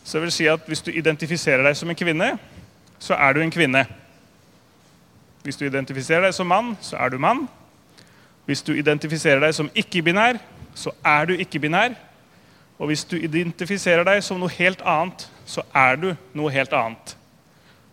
Så 0.04 0.18
det 0.18 0.28
vil 0.28 0.36
si 0.36 0.48
at 0.52 0.68
hvis 0.68 0.84
du 0.86 0.92
identifiserer 0.92 1.64
deg 1.66 1.78
som 1.80 1.90
en 1.90 1.98
kvinne, 1.98 2.34
så 3.00 3.18
er 3.18 3.34
du 3.34 3.42
en 3.42 3.54
kvinne. 3.54 3.86
Hvis 5.44 5.58
du 5.60 5.66
identifiserer 5.66 6.28
deg 6.28 6.36
som 6.36 6.48
mann, 6.48 6.74
så 6.84 7.00
er 7.00 7.10
du 7.10 7.18
mann. 7.20 7.48
Hvis 8.46 8.62
du 8.62 8.74
identifiserer 8.76 9.42
deg 9.44 9.56
som 9.56 9.72
ikke-binær, 9.76 10.38
så 10.76 10.92
er 11.06 11.26
du 11.30 11.34
ikke-binær. 11.40 11.96
Og 12.84 12.90
hvis 12.92 13.06
du 13.08 13.16
identifiserer 13.16 14.04
deg 14.04 14.20
som 14.26 14.42
noe 14.42 14.52
helt 14.52 14.82
annet, 14.84 15.22
så 15.48 15.64
er 15.72 15.96
du 16.02 16.10
noe 16.36 16.52
helt 16.52 16.74
annet. 16.76 17.14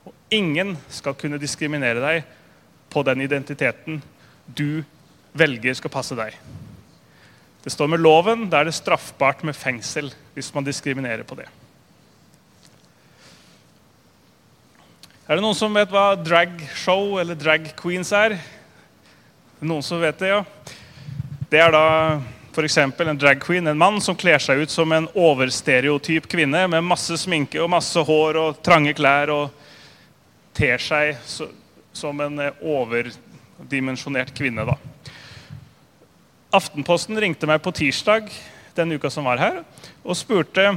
Og 0.02 0.10
ingen 0.34 0.74
skal 0.90 1.14
kunne 1.14 1.38
diskriminere 1.38 2.02
deg 2.02 2.32
på 2.90 3.04
den 3.06 3.22
identiteten 3.22 4.00
du 4.50 4.82
velger 5.38 5.78
skal 5.78 5.94
passe 5.94 6.18
deg. 6.18 6.34
Det 7.62 7.70
står 7.70 7.92
med 7.92 8.02
loven, 8.02 8.48
da 8.50 8.64
er 8.64 8.66
det 8.66 8.74
straffbart 8.74 9.44
med 9.46 9.54
fengsel 9.54 10.10
hvis 10.34 10.50
man 10.56 10.66
diskriminerer 10.66 11.22
på 11.28 11.38
det. 11.38 11.46
Er 15.30 15.38
det 15.38 15.44
noen 15.44 15.54
som 15.54 15.78
vet 15.78 15.94
hva 15.94 16.16
dragshow 16.18 17.20
eller 17.22 17.38
drag 17.38 17.70
queens 17.78 18.10
er? 18.16 18.40
Noen 19.62 19.86
som 19.86 20.02
vet 20.02 20.18
det, 20.18 20.34
ja? 20.34 20.42
Det 21.46 21.62
er 21.62 21.70
da 21.78 21.86
f.eks. 22.50 22.76
en 22.78 23.18
drag 23.18 23.40
queen, 23.42 23.66
en 23.66 23.78
mann 23.78 24.00
som 24.02 24.16
kler 24.18 24.42
seg 24.42 24.64
ut 24.64 24.72
som 24.72 24.90
en 24.92 25.06
overstereotyp 25.14 26.26
kvinne 26.30 26.64
med 26.70 26.86
masse 26.86 27.14
sminke 27.22 27.60
og 27.62 27.70
masse 27.70 28.02
hår 28.06 28.38
og 28.40 28.62
trange 28.66 28.94
klær 28.98 29.30
og 29.34 29.68
ter 30.56 30.82
seg 30.82 31.14
som 31.92 32.22
en 32.24 32.42
eh, 32.42 32.62
overdimensjonert 32.62 34.34
kvinne. 34.36 34.66
da. 34.66 34.76
Aftenposten 36.58 37.18
ringte 37.22 37.46
meg 37.46 37.62
på 37.62 37.72
tirsdag 37.74 38.26
den 38.74 38.96
uka 38.98 39.10
som 39.10 39.26
var 39.28 39.38
her, 39.38 39.62
og 40.02 40.18
spurte 40.18 40.72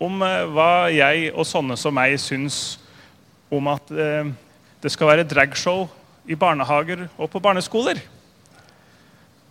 om 0.00 0.24
eh, 0.24 0.48
hva 0.48 0.88
jeg 0.92 1.30
og 1.34 1.44
sånne 1.48 1.76
som 1.80 1.94
meg 1.96 2.16
syns 2.20 2.78
om 3.52 3.68
at 3.72 3.92
eh, 3.92 4.32
det 4.80 4.92
skal 4.92 5.12
være 5.12 5.28
dragshow 5.28 5.86
i 6.26 6.36
barnehager 6.38 7.06
og 7.16 7.30
på 7.30 7.40
barneskoler. 7.42 8.00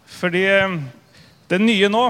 Fordi 0.05 0.45
det 1.49 1.59
nye 1.61 1.89
nå 1.91 2.07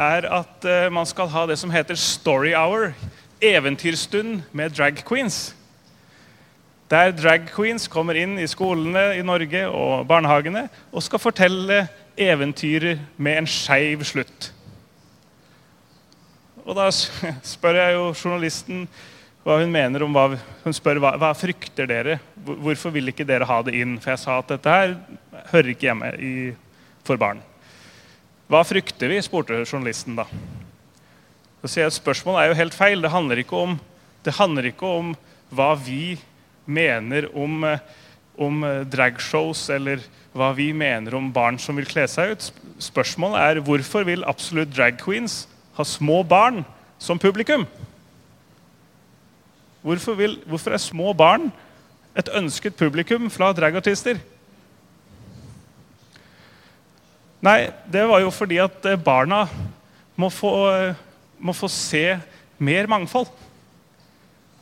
er 0.00 0.24
at 0.32 0.64
eh, 0.64 0.88
man 0.92 1.08
skal 1.08 1.28
ha 1.28 1.44
det 1.48 1.58
som 1.60 1.72
heter 1.72 1.98
story 1.98 2.54
hour. 2.56 2.94
Eventyrstund 3.42 4.46
med 4.52 4.72
drag 4.72 5.02
queens. 5.04 5.52
Der 6.92 7.12
drag 7.12 7.50
queens 7.52 7.88
kommer 7.88 8.16
inn 8.16 8.38
i 8.38 8.48
skolene 8.48 9.16
i 9.18 9.22
Norge 9.24 9.66
og 9.68 10.06
barnehagene 10.08 10.66
og 10.92 11.04
skal 11.04 11.20
fortelle 11.20 11.86
eventyrer 12.16 13.00
med 13.16 13.42
en 13.42 13.50
skeiv 13.50 14.04
slutt. 14.08 14.50
Og 16.64 16.76
da 16.78 16.88
spør 17.54 17.80
jeg 17.80 17.96
jo 17.98 18.10
journalisten 18.12 18.86
hva 19.42 19.58
hun 19.58 19.72
mener 19.74 20.04
om 20.06 20.12
hva 20.14 20.36
Hun 20.62 20.76
spør 20.76 21.00
hva, 21.02 21.16
hva 21.18 21.32
frykter 21.34 21.88
dere? 21.90 22.20
Hvorfor 22.38 22.94
vil 22.94 23.10
ikke 23.10 23.26
dere 23.26 23.48
ha 23.48 23.62
det 23.66 23.74
inn? 23.74 23.96
For 23.98 24.14
jeg 24.14 24.22
sa 24.22 24.36
at 24.38 24.52
dette 24.54 24.76
her 24.76 24.94
hører 25.50 25.72
ikke 25.72 25.88
hjemme 25.90 26.12
i, 26.22 26.34
for 27.02 27.18
barn. 27.18 27.42
Hva 28.52 28.60
frykter 28.68 29.08
vi? 29.08 29.16
spurte 29.24 29.62
journalisten 29.64 30.18
da. 30.18 30.26
Så 31.62 31.70
sier 31.70 31.86
jeg 31.86 31.92
at 31.94 31.96
Spørsmålet 31.96 32.42
er 32.42 32.50
jo 32.50 32.56
helt 32.58 32.74
feil. 32.76 33.00
Det 33.00 33.12
handler 33.14 33.40
ikke 33.40 33.56
om, 33.56 33.78
handler 34.28 34.66
ikke 34.68 34.90
om 34.98 35.14
hva 35.56 35.70
vi 35.80 36.18
mener 36.68 37.30
om, 37.32 37.64
eh, 37.64 37.80
om 38.36 38.58
eh, 38.68 38.82
dragshows, 38.92 39.62
eller 39.72 40.04
hva 40.36 40.50
vi 40.52 40.68
mener 40.76 41.16
om 41.16 41.30
barn 41.32 41.56
som 41.56 41.80
vil 41.80 41.88
kle 41.88 42.04
seg 42.04 42.34
ut. 42.34 42.50
Spørsmålet 42.76 43.40
er 43.40 43.62
hvorfor 43.64 44.04
vil 44.04 44.26
absolutt 44.28 44.74
drag 44.76 45.00
queens 45.00 45.46
ha 45.78 45.86
små 45.88 46.20
barn 46.20 46.60
som 47.00 47.16
publikum? 47.16 47.64
Hvorfor, 49.80 50.20
vil, 50.20 50.36
hvorfor 50.44 50.76
er 50.76 50.84
små 50.84 51.16
barn 51.16 51.48
et 52.12 52.28
ønsket 52.36 52.76
publikum 52.76 53.32
fra 53.32 53.48
dragartister? 53.56 54.20
Nei, 57.42 57.72
det 57.90 58.04
var 58.06 58.22
jo 58.22 58.30
fordi 58.30 58.60
at 58.62 58.84
eh, 58.86 59.00
barna 59.00 59.44
må 60.14 60.28
få, 60.30 60.52
eh, 60.70 61.00
må 61.42 61.54
få 61.56 61.66
se 61.66 62.04
mer 62.62 62.86
mangfold. 62.86 63.32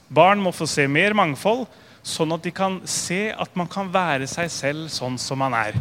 Barn 0.09 0.41
må 0.41 0.53
få 0.57 0.65
se 0.67 0.87
mer 0.89 1.13
mangfold, 1.15 1.67
sånn 2.01 2.33
at 2.33 2.47
de 2.47 2.53
kan 2.57 2.81
se 2.89 3.29
at 3.37 3.53
man 3.59 3.69
kan 3.69 3.91
være 3.93 4.25
seg 4.31 4.49
selv 4.51 4.89
sånn 4.93 5.21
som 5.21 5.43
man 5.45 5.55
er. 5.59 5.77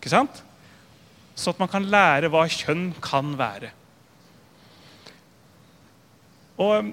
Ikke 0.00 0.10
sant? 0.12 0.42
Så 1.38 1.54
at 1.54 1.62
man 1.62 1.70
kan 1.70 1.86
lære 1.86 2.32
hva 2.32 2.42
kjønn 2.50 2.90
kan 3.04 3.30
være. 3.38 3.70
Og, 6.58 6.90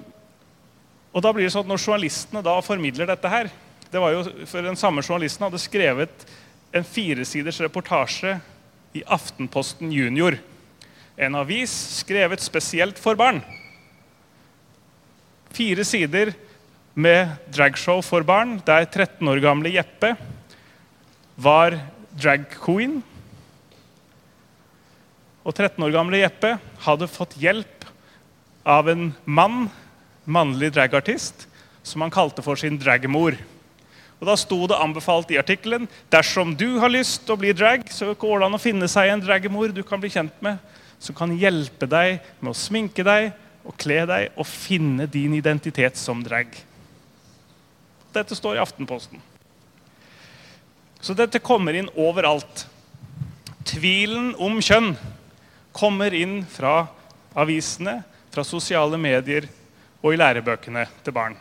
og 1.10 1.26
da 1.26 1.34
blir 1.34 1.46
det 1.46 1.52
sånn 1.54 1.64
at 1.64 1.70
Når 1.72 1.80
journalistene 1.80 2.42
da 2.44 2.58
formidler 2.60 3.08
dette 3.08 3.30
her 3.32 3.48
det 3.88 4.00
var 4.02 4.12
jo 4.12 4.24
for 4.44 4.66
Den 4.66 4.76
samme 4.76 5.00
journalisten 5.00 5.46
hadde 5.46 5.60
skrevet 5.62 6.24
en 6.74 6.84
firesiders 6.84 7.62
reportasje 7.64 8.34
i 8.94 9.02
Aftenposten 9.06 9.92
Junior. 9.92 10.38
En 11.18 11.34
avis 11.38 11.72
skrevet 12.00 12.42
spesielt 12.42 12.98
for 13.02 13.18
barn. 13.18 13.42
Fire 15.54 15.84
sider 15.86 16.32
med 16.94 17.34
dragshow 17.54 18.02
for 18.06 18.26
barn, 18.26 18.60
der 18.66 18.86
13 18.86 19.26
år 19.30 19.42
gamle 19.42 19.70
Jeppe 19.74 20.14
var 21.34 21.76
drag 22.14 22.46
queen. 22.62 23.00
Og 25.44 25.54
13 25.54 25.82
år 25.84 25.94
gamle 25.94 26.22
Jeppe 26.22 26.54
hadde 26.86 27.10
fått 27.10 27.36
hjelp 27.42 27.88
av 28.64 28.88
en 28.88 29.10
mann, 29.26 29.66
mannlig 30.24 30.70
dragartist, 30.72 31.46
som 31.84 32.00
han 32.00 32.14
kalte 32.14 32.42
for 32.46 32.56
sin 32.56 32.78
dragmor. 32.80 33.36
Og 34.24 34.30
Da 34.30 34.38
sto 34.40 34.56
det 34.64 34.78
anbefalt 34.80 35.28
i 35.34 35.36
artikkelen 35.36 35.84
dersom 36.08 36.54
du 36.56 36.78
har 36.80 36.88
lyst 36.88 37.26
til 37.26 37.34
å 37.34 37.40
bli 37.42 37.50
drag, 37.52 37.82
så 37.92 38.14
går 38.16 38.40
det 38.40 38.46
an 38.46 38.56
å 38.56 38.62
finne 38.62 38.88
seg 38.88 39.10
en 39.12 39.20
dragmor 39.20 39.68
du 39.68 39.82
kan 39.84 40.00
bli 40.00 40.08
kjent 40.08 40.38
med, 40.40 40.56
som 40.96 41.12
kan 41.18 41.34
hjelpe 41.36 41.84
deg 41.84 42.22
med 42.40 42.54
å 42.54 42.56
sminke 42.56 43.04
deg 43.04 43.34
og 43.68 43.76
kle 43.76 44.00
deg 44.08 44.32
og 44.40 44.48
finne 44.48 45.04
din 45.04 45.36
identitet 45.36 46.00
som 46.00 46.24
drag. 46.24 46.48
Dette 48.16 48.32
står 48.32 48.56
i 48.56 48.64
Aftenposten. 48.64 49.20
Så 51.04 51.12
dette 51.12 51.44
kommer 51.44 51.76
inn 51.76 51.92
overalt. 51.92 52.64
Tvilen 53.68 54.32
om 54.40 54.56
kjønn 54.64 54.94
kommer 55.76 56.16
inn 56.16 56.46
fra 56.48 56.86
avisene, 57.36 58.00
fra 58.32 58.40
sosiale 58.40 58.96
medier 58.96 59.52
og 60.00 60.14
i 60.14 60.22
lærebøkene 60.24 60.88
til 61.04 61.12
barn. 61.12 61.36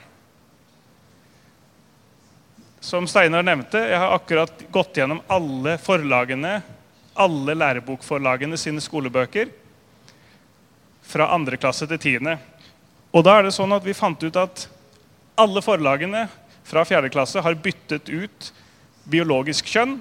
Som 2.83 3.05
Steinar 3.07 3.45
nevnte, 3.47 3.79
jeg 3.79 3.95
har 3.95 4.11
akkurat 4.11 4.63
gått 4.71 4.97
gjennom 4.99 5.21
alle 5.31 5.77
forlagene, 5.79 6.57
alle 7.15 7.53
lærebokforlagene 7.55 8.57
sine 8.59 8.83
skolebøker 8.83 9.47
fra 11.07 11.29
andre 11.31 11.55
klasse 11.55 11.87
til 11.87 12.01
tiende. 12.03 12.33
Og 13.15 13.23
da 13.23 13.37
er 13.37 13.47
det 13.47 13.53
sånn 13.55 13.71
at 13.71 13.87
vi 13.87 13.95
fant 13.95 14.25
ut 14.27 14.39
at 14.41 14.65
alle 15.39 15.63
forlagene 15.63 16.25
fra 16.67 16.83
fjerde 16.83 17.13
klasse 17.13 17.39
har 17.45 17.55
byttet 17.55 18.11
ut 18.11 18.51
biologisk 19.07 19.71
kjønn 19.71 19.95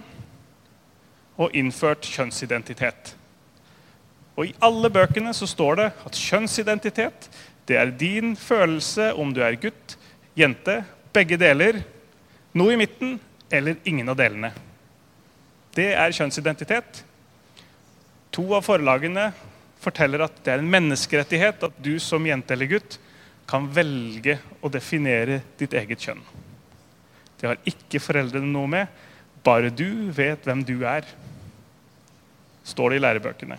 og 1.39 1.55
innført 1.55 2.11
kjønnsidentitet. 2.11 3.15
Og 4.35 4.51
I 4.51 4.59
alle 4.59 4.91
bøkene 4.91 5.31
så 5.39 5.47
står 5.47 5.85
det 5.85 5.91
at 6.03 6.19
kjønnsidentitet 6.19 7.31
det 7.71 7.79
er 7.79 7.95
din 7.95 8.35
følelse 8.35 9.13
om 9.15 9.31
du 9.31 9.39
er 9.47 9.55
gutt, 9.71 10.01
jente, 10.35 10.81
begge 11.15 11.39
deler, 11.39 11.85
noe 12.59 12.75
i 12.75 12.81
midten 12.81 13.17
eller 13.53 13.77
ingen 13.89 14.09
av 14.09 14.19
delene. 14.19 14.53
Det 15.73 15.93
er 15.97 16.15
kjønnsidentitet. 16.17 17.03
To 18.33 18.45
av 18.57 18.65
forlagene 18.67 19.31
forteller 19.83 20.25
at 20.25 20.37
det 20.45 20.55
er 20.55 20.63
en 20.63 20.73
menneskerettighet 20.73 21.65
at 21.69 21.81
du 21.85 21.97
som 22.01 22.25
jente 22.27 22.55
eller 22.55 22.71
gutt 22.71 22.99
kan 23.49 23.67
velge 23.75 24.39
å 24.63 24.71
definere 24.73 25.41
ditt 25.61 25.75
eget 25.77 26.05
kjønn. 26.05 26.23
Det 27.41 27.51
har 27.51 27.65
ikke 27.67 28.01
foreldrene 28.01 28.49
noe 28.49 28.71
med. 28.71 29.01
Bare 29.43 29.73
du 29.75 30.13
vet 30.15 30.45
hvem 30.47 30.63
du 30.65 30.77
er, 30.87 31.09
står 32.63 32.93
det 32.93 33.01
i 33.01 33.03
lærebøkene. 33.03 33.57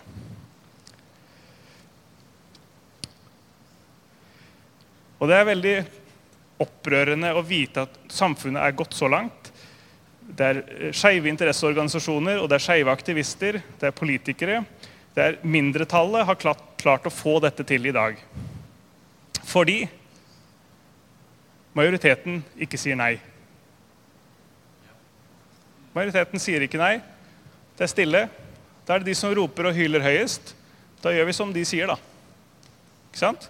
Og 5.20 5.30
det 5.30 5.36
er 5.38 5.48
veldig 5.48 5.76
opprørende 6.64 7.34
å 7.36 7.44
vite 7.46 7.86
at 7.86 7.98
samfunnet 8.12 8.64
er 8.64 8.78
gått 8.78 8.96
så 8.98 9.10
langt. 9.12 9.52
Det 10.24 10.48
er 10.48 10.62
eh, 10.64 10.94
skeive 10.96 11.30
interesseorganisasjoner 11.32 12.42
og 12.42 12.50
det 12.50 12.60
er 12.60 12.66
skeive 12.66 12.94
aktivister, 12.94 13.60
det 13.80 13.90
er 13.90 13.98
politikere. 13.98 14.64
Det 15.14 15.26
er 15.26 15.38
Mindretallet 15.46 16.26
har 16.26 16.40
klart, 16.40 16.64
klart 16.82 17.06
å 17.08 17.14
få 17.14 17.38
dette 17.44 17.66
til 17.68 17.86
i 17.90 17.94
dag. 17.96 18.18
Fordi 19.44 19.84
majoriteten 21.78 22.42
ikke 22.64 22.80
sier 22.80 22.98
nei. 22.98 23.18
Majoriteten 25.94 26.42
sier 26.42 26.66
ikke 26.66 26.82
nei. 26.82 26.96
Det 27.78 27.86
er 27.86 27.92
stille. 27.92 28.24
Da 28.86 28.96
er 28.96 29.04
det 29.04 29.12
de 29.12 29.18
som 29.18 29.34
roper 29.36 29.70
og 29.70 29.78
hyler 29.78 30.04
høyest. 30.04 30.56
Da 31.04 31.14
gjør 31.14 31.30
vi 31.30 31.36
som 31.38 31.52
de 31.54 31.64
sier, 31.68 31.90
da. 31.90 31.98
Ikke 33.12 33.22
sant? 33.22 33.50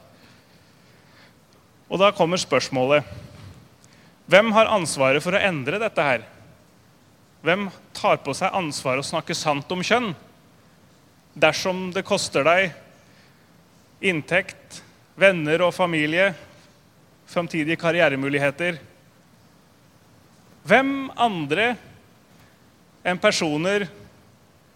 Og 1.93 2.01
da 2.01 2.09
kommer 2.15 2.41
spørsmålet 2.41 3.05
Hvem 4.25 4.53
har 4.55 4.71
ansvaret 4.71 5.21
for 5.21 5.35
å 5.35 5.41
endre 5.43 5.77
dette 5.81 6.03
her? 6.03 6.23
Hvem 7.43 7.67
tar 7.93 8.21
på 8.23 8.33
seg 8.33 8.55
ansvaret 8.55 9.03
å 9.03 9.05
snakke 9.05 9.35
sant 9.37 9.69
om 9.75 9.83
kjønn? 9.83 10.13
Dersom 11.35 11.89
det 11.93 12.05
koster 12.07 12.45
deg 12.47 12.71
inntekt, 14.03 14.79
venner 15.19 15.65
og 15.67 15.73
familie, 15.75 16.31
framtidige 17.29 17.77
karrieremuligheter 17.79 18.79
Hvem 20.63 21.11
andre 21.19 21.73
enn 23.03 23.19
personer 23.19 23.89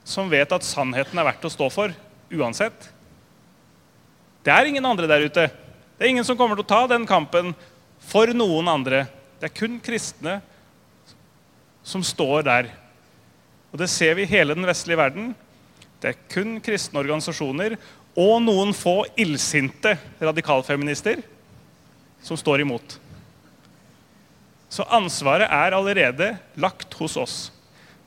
som 0.08 0.28
vet 0.28 0.52
at 0.52 0.66
sannheten 0.68 1.16
er 1.16 1.28
verdt 1.30 1.48
å 1.48 1.52
stå 1.52 1.70
for 1.72 1.94
uansett? 2.36 2.90
Det 4.44 4.52
er 4.52 4.68
ingen 4.68 4.86
andre 4.88 5.08
der 5.08 5.24
ute. 5.24 5.46
Det 5.98 6.06
er 6.06 6.14
ingen 6.14 6.26
som 6.26 6.38
kommer 6.38 6.58
til 6.58 6.66
å 6.66 6.70
ta 6.70 6.84
den 6.92 7.08
kampen 7.10 7.56
for 8.06 8.30
noen 8.30 8.70
andre. 8.70 9.08
Det 9.42 9.50
er 9.50 9.58
kun 9.58 9.80
kristne 9.82 10.38
som 11.86 12.04
står 12.06 12.46
der. 12.46 12.70
Og 13.74 13.82
Det 13.82 13.90
ser 13.90 14.14
vi 14.18 14.28
i 14.28 14.30
hele 14.30 14.54
den 14.54 14.68
vestlige 14.68 15.00
verden. 15.00 15.34
Det 15.98 16.12
er 16.12 16.22
kun 16.30 16.60
kristne 16.62 17.02
organisasjoner 17.02 17.80
og 18.18 18.38
noen 18.46 18.74
få 18.78 19.08
illsinte 19.18 19.96
radikalfeminister 20.22 21.24
som 22.22 22.38
står 22.38 22.62
imot. 22.62 23.00
Så 24.70 24.86
ansvaret 24.94 25.50
er 25.50 25.74
allerede 25.74 26.34
lagt 26.60 26.94
hos 27.00 27.18
oss. 27.18 27.36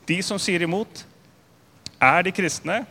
De 0.06 0.18
som 0.22 0.38
sier 0.38 0.62
imot, 0.62 1.04
er 2.00 2.22
de 2.26 2.32
kristne. 2.34 2.82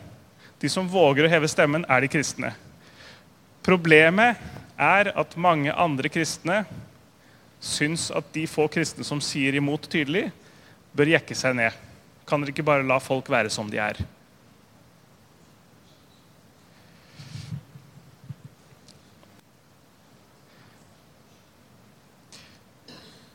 De 0.60 0.70
som 0.72 0.88
våger 0.88 1.26
å 1.26 1.32
heve 1.32 1.48
stemmen, 1.52 1.86
er 1.88 2.04
de 2.04 2.12
kristne. 2.12 2.52
Problemet 3.64 4.40
er 4.80 5.12
at 5.20 5.36
mange 5.36 5.74
andre 5.76 6.10
kristne 6.12 6.64
syns 7.60 8.08
at 8.16 8.30
de 8.34 8.46
få 8.48 8.70
kristne 8.72 9.04
som 9.04 9.20
sier 9.20 9.58
imot 9.60 9.90
tydelig, 9.92 10.30
bør 10.96 11.12
jekke 11.12 11.36
seg 11.36 11.58
ned. 11.60 11.76
Kan 12.26 12.40
dere 12.42 12.54
ikke 12.54 12.66
bare 12.66 12.88
la 12.88 13.00
folk 13.04 13.28
være 13.30 13.52
som 13.52 13.68
de 13.70 13.82
er? 13.84 14.00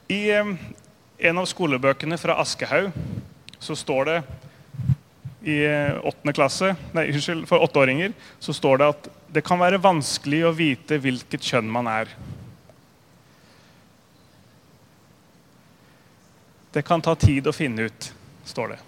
I 0.08 0.22
en 0.32 1.40
av 1.40 1.46
skolebøkene 1.48 2.16
fra 2.20 2.36
Aschehoug 2.40 2.92
så 3.60 3.76
står 3.76 4.08
det 4.08 4.18
i 5.44 5.58
eh, 5.66 5.98
åttende 6.00 6.32
klasse, 6.32 6.72
nei, 6.96 7.10
unnskyld, 7.12 7.44
for 7.48 7.64
åtteåringer 7.66 8.14
så 8.40 8.54
står 8.56 8.80
det 8.80 8.88
at 8.94 9.08
det 9.36 9.42
kan 9.44 9.60
være 9.60 9.82
vanskelig 9.82 10.40
å 10.48 10.54
vite 10.56 10.98
hvilket 11.02 11.44
kjønn 11.44 11.68
man 11.70 11.90
er. 11.90 12.08
Det 16.72 16.82
kan 16.86 17.04
ta 17.04 17.14
tid 17.18 17.46
å 17.46 17.54
finne 17.54 17.90
ut, 17.90 18.08
står 18.48 18.74
det. 18.74 18.80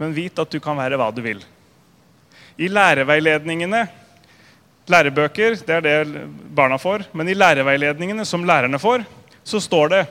Men 0.00 0.16
vit 0.16 0.40
at 0.40 0.50
du 0.52 0.58
kan 0.60 0.76
være 0.78 0.98
hva 1.00 1.10
du 1.14 1.22
vil. 1.24 1.44
I 2.56 2.72
læreveiledningene 2.72 3.84
Lærebøker 4.86 5.56
det 5.66 5.74
er 5.74 5.82
det 5.82 6.26
barna 6.54 6.78
får. 6.78 7.08
Men 7.10 7.28
i 7.28 7.34
læreveiledningene 7.34 8.24
som 8.26 8.44
lærerne 8.46 8.78
får, 8.78 9.02
så 9.42 9.58
står 9.62 9.90
det 9.90 10.02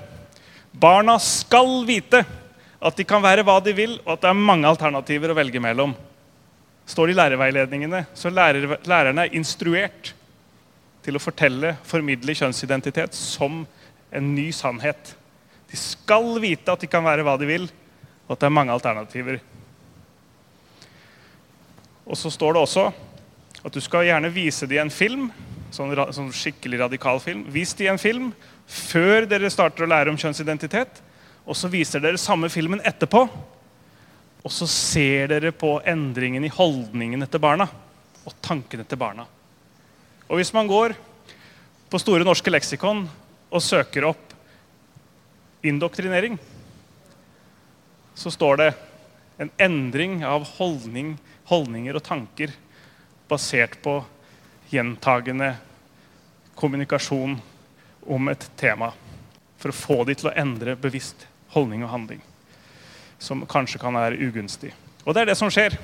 barna 0.75 1.15
skal 1.23 1.85
vite 1.87 2.25
at 2.85 2.97
de 2.99 3.05
kan 3.07 3.23
være 3.23 3.43
hva 3.45 3.57
de 3.63 3.73
vil, 3.73 3.97
og 4.03 4.13
at 4.13 4.25
det 4.25 4.29
er 4.29 4.37
mange 4.37 4.69
alternativer 4.69 5.33
å 5.33 5.37
velge 5.37 5.61
mellom. 5.61 5.95
står 6.85 7.07
det 7.07 7.13
i 7.15 7.17
lærerveiledningene. 7.17 8.05
Så 8.13 8.29
lærer, 8.29 8.77
lærerne 8.85 9.25
er 9.25 9.33
instruert 9.33 10.13
til 11.01 11.17
å 11.17 11.21
fortelle, 11.21 11.75
formidle 11.83 12.35
kjønnsidentitet 12.37 13.13
som 13.17 13.63
en 14.11 14.35
ny 14.35 14.51
sannhet. 14.53 15.15
De 15.71 15.77
skal 15.77 16.37
vite 16.41 16.71
at 16.71 16.81
de 16.81 16.89
kan 16.89 17.03
være 17.03 17.25
hva 17.25 17.37
de 17.41 17.49
vil, 17.49 17.65
og 18.27 18.35
at 18.35 18.43
det 18.43 18.49
er 18.49 18.53
mange 18.53 18.73
alternativer. 18.73 19.39
Og 22.05 22.17
så 22.17 22.29
står 22.29 22.53
det 22.53 22.61
også 22.61 22.85
at 23.65 23.73
du 23.73 23.81
skal 23.81 24.05
gjerne 24.05 24.29
vise 24.29 24.69
dem 24.69 24.85
en 24.85 24.93
film, 24.93 25.31
sånn, 25.73 25.89
sånn 26.13 26.29
skikkelig 26.33 26.83
radikal 26.83 27.17
film. 27.21 27.47
Vis 27.49 27.73
dem 27.73 27.95
en 27.95 28.01
film 28.01 28.29
før 28.69 29.25
dere 29.29 29.49
starter 29.49 29.85
å 29.85 29.89
lære 29.89 30.13
om 30.13 30.21
kjønnsidentitet. 30.21 31.01
Og 31.45 31.57
så 31.57 31.69
viser 31.69 32.01
dere 32.01 32.21
samme 32.21 32.49
filmen 32.49 32.81
etterpå. 32.85 33.25
Og 34.45 34.53
så 34.53 34.67
ser 34.69 35.29
dere 35.33 35.53
på 35.55 35.77
endringen 35.85 36.45
i 36.45 36.53
holdningene 36.53 37.27
til 37.29 37.41
barna 37.41 37.67
og 38.25 38.33
tankene 38.45 38.85
til 38.85 38.99
barna. 38.99 39.25
Og 40.25 40.39
hvis 40.39 40.53
man 40.53 40.69
går 40.69 40.95
på 41.89 42.01
Store 42.01 42.25
norske 42.25 42.49
leksikon 42.49 43.03
og 43.53 43.61
søker 43.61 44.07
opp 44.09 44.33
indoktrinering, 45.65 46.37
så 48.15 48.31
står 48.33 48.57
det 48.61 48.69
en 49.37 49.51
endring 49.61 50.21
av 50.25 50.45
holdning, 50.57 51.15
holdninger 51.49 51.97
og 51.97 52.05
tanker 52.05 52.53
basert 53.29 53.77
på 53.83 53.99
gjentagende 54.71 55.55
kommunikasjon 56.55 57.37
om 58.07 58.29
et 58.31 58.49
tema. 58.57 58.91
For 59.59 59.71
å 59.71 59.77
få 59.77 60.03
de 60.07 60.15
til 60.17 60.29
å 60.31 60.35
endre 60.37 60.77
bevisst 60.79 61.27
holdning 61.55 61.85
og 61.85 61.91
handling. 61.93 62.21
Som 63.19 63.45
kanskje 63.49 63.79
kan 63.81 63.95
være 63.95 64.19
ugunstig. 64.27 64.73
Og 65.05 65.15
det 65.15 65.23
er 65.23 65.31
det 65.31 65.39
som 65.39 65.51
skjer. 65.53 65.77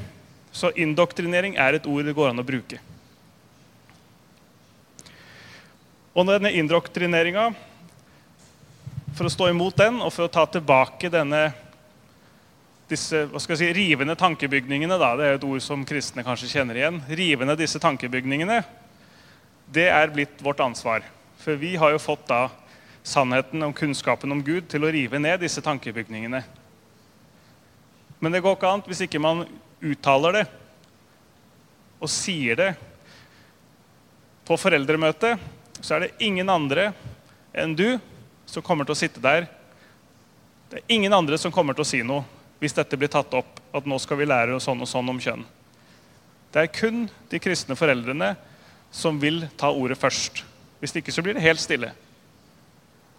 Så 0.52 0.74
indoktrinering 0.76 1.56
er 1.56 1.78
et 1.78 1.88
ord 1.88 2.06
det 2.06 2.16
går 2.16 2.34
an 2.34 2.44
å 2.44 2.48
bruke. 2.48 2.80
Og 6.12 6.28
denne 6.28 6.52
indoktrineringa, 6.60 7.54
for 9.16 9.28
å 9.28 9.32
stå 9.32 9.48
imot 9.52 9.78
den 9.80 10.02
og 10.04 10.12
for 10.12 10.28
å 10.28 10.32
ta 10.32 10.44
tilbake 10.50 11.12
denne 11.12 11.46
disse 12.92 13.24
hva 13.32 13.40
skal 13.40 13.56
jeg 13.56 13.62
si, 13.62 13.70
rivende 13.76 14.18
tankebygningene 14.20 14.98
da, 15.00 15.14
Det 15.16 15.28
er 15.28 15.38
et 15.38 15.48
ord 15.48 15.64
som 15.64 15.86
kristne 15.88 16.26
kanskje 16.28 16.50
kjenner 16.52 16.76
igjen. 16.76 17.00
Rivende 17.08 17.56
disse 17.56 17.80
tankebygningene, 17.80 18.62
det 19.72 19.88
er 19.88 20.12
blitt 20.12 20.44
vårt 20.44 20.60
ansvar. 20.60 21.06
For 21.40 21.56
vi 21.56 21.78
har 21.80 21.94
jo 21.94 22.02
fått 22.02 22.28
da 22.28 22.50
sannheten 23.04 23.64
om 23.64 23.74
kunnskapen 23.74 24.32
om 24.32 24.44
Gud 24.46 24.68
til 24.70 24.86
å 24.86 24.92
rive 24.94 25.20
ned 25.20 25.42
disse 25.42 25.62
tankebygningene. 25.64 26.44
Men 28.22 28.34
det 28.34 28.44
går 28.44 28.58
ikke 28.58 28.70
annet 28.70 28.90
hvis 28.92 29.04
ikke 29.08 29.22
man 29.22 29.46
uttaler 29.82 30.42
det 30.42 30.46
og 32.02 32.10
sier 32.10 32.58
det. 32.58 32.70
På 34.46 34.58
foreldremøtet 34.58 35.42
så 35.82 35.96
er 35.96 36.06
det 36.06 36.26
ingen 36.26 36.50
andre 36.50 36.92
enn 37.54 37.74
du 37.78 37.98
som 38.50 38.64
kommer 38.66 38.86
til 38.86 38.96
å 38.96 39.02
sitte 39.02 39.24
der. 39.24 39.48
Det 40.70 40.82
er 40.82 40.94
ingen 40.94 41.14
andre 41.14 41.38
som 41.42 41.54
kommer 41.54 41.78
til 41.78 41.86
å 41.86 41.92
si 41.92 42.02
noe 42.06 42.26
hvis 42.62 42.78
dette 42.78 42.98
blir 42.98 43.10
tatt 43.10 43.34
opp. 43.38 43.58
At 43.74 43.88
nå 43.88 43.98
skal 44.04 44.20
vi 44.20 44.30
lære 44.30 44.60
sånn 44.62 44.84
og 44.84 44.90
sånn 44.90 45.10
om 45.10 45.20
kjønn. 45.22 45.46
Det 46.52 46.66
er 46.66 46.74
kun 46.76 47.06
de 47.32 47.40
kristne 47.40 47.78
foreldrene 47.80 48.34
som 48.92 49.18
vil 49.22 49.46
ta 49.58 49.72
ordet 49.72 49.98
først. 49.98 50.44
Hvis 50.82 50.94
ikke 51.00 51.14
så 51.16 51.24
blir 51.24 51.38
det 51.38 51.46
helt 51.46 51.62
stille. 51.64 51.94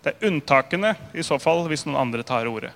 Det 0.02 0.12
er 0.12 0.30
unntakene 0.32 0.96
i 1.14 1.22
så 1.22 1.38
fall 1.38 1.62
hvis 1.70 1.84
noen 1.86 2.00
andre 2.00 2.24
tar 2.26 2.48
ordet. 2.50 2.72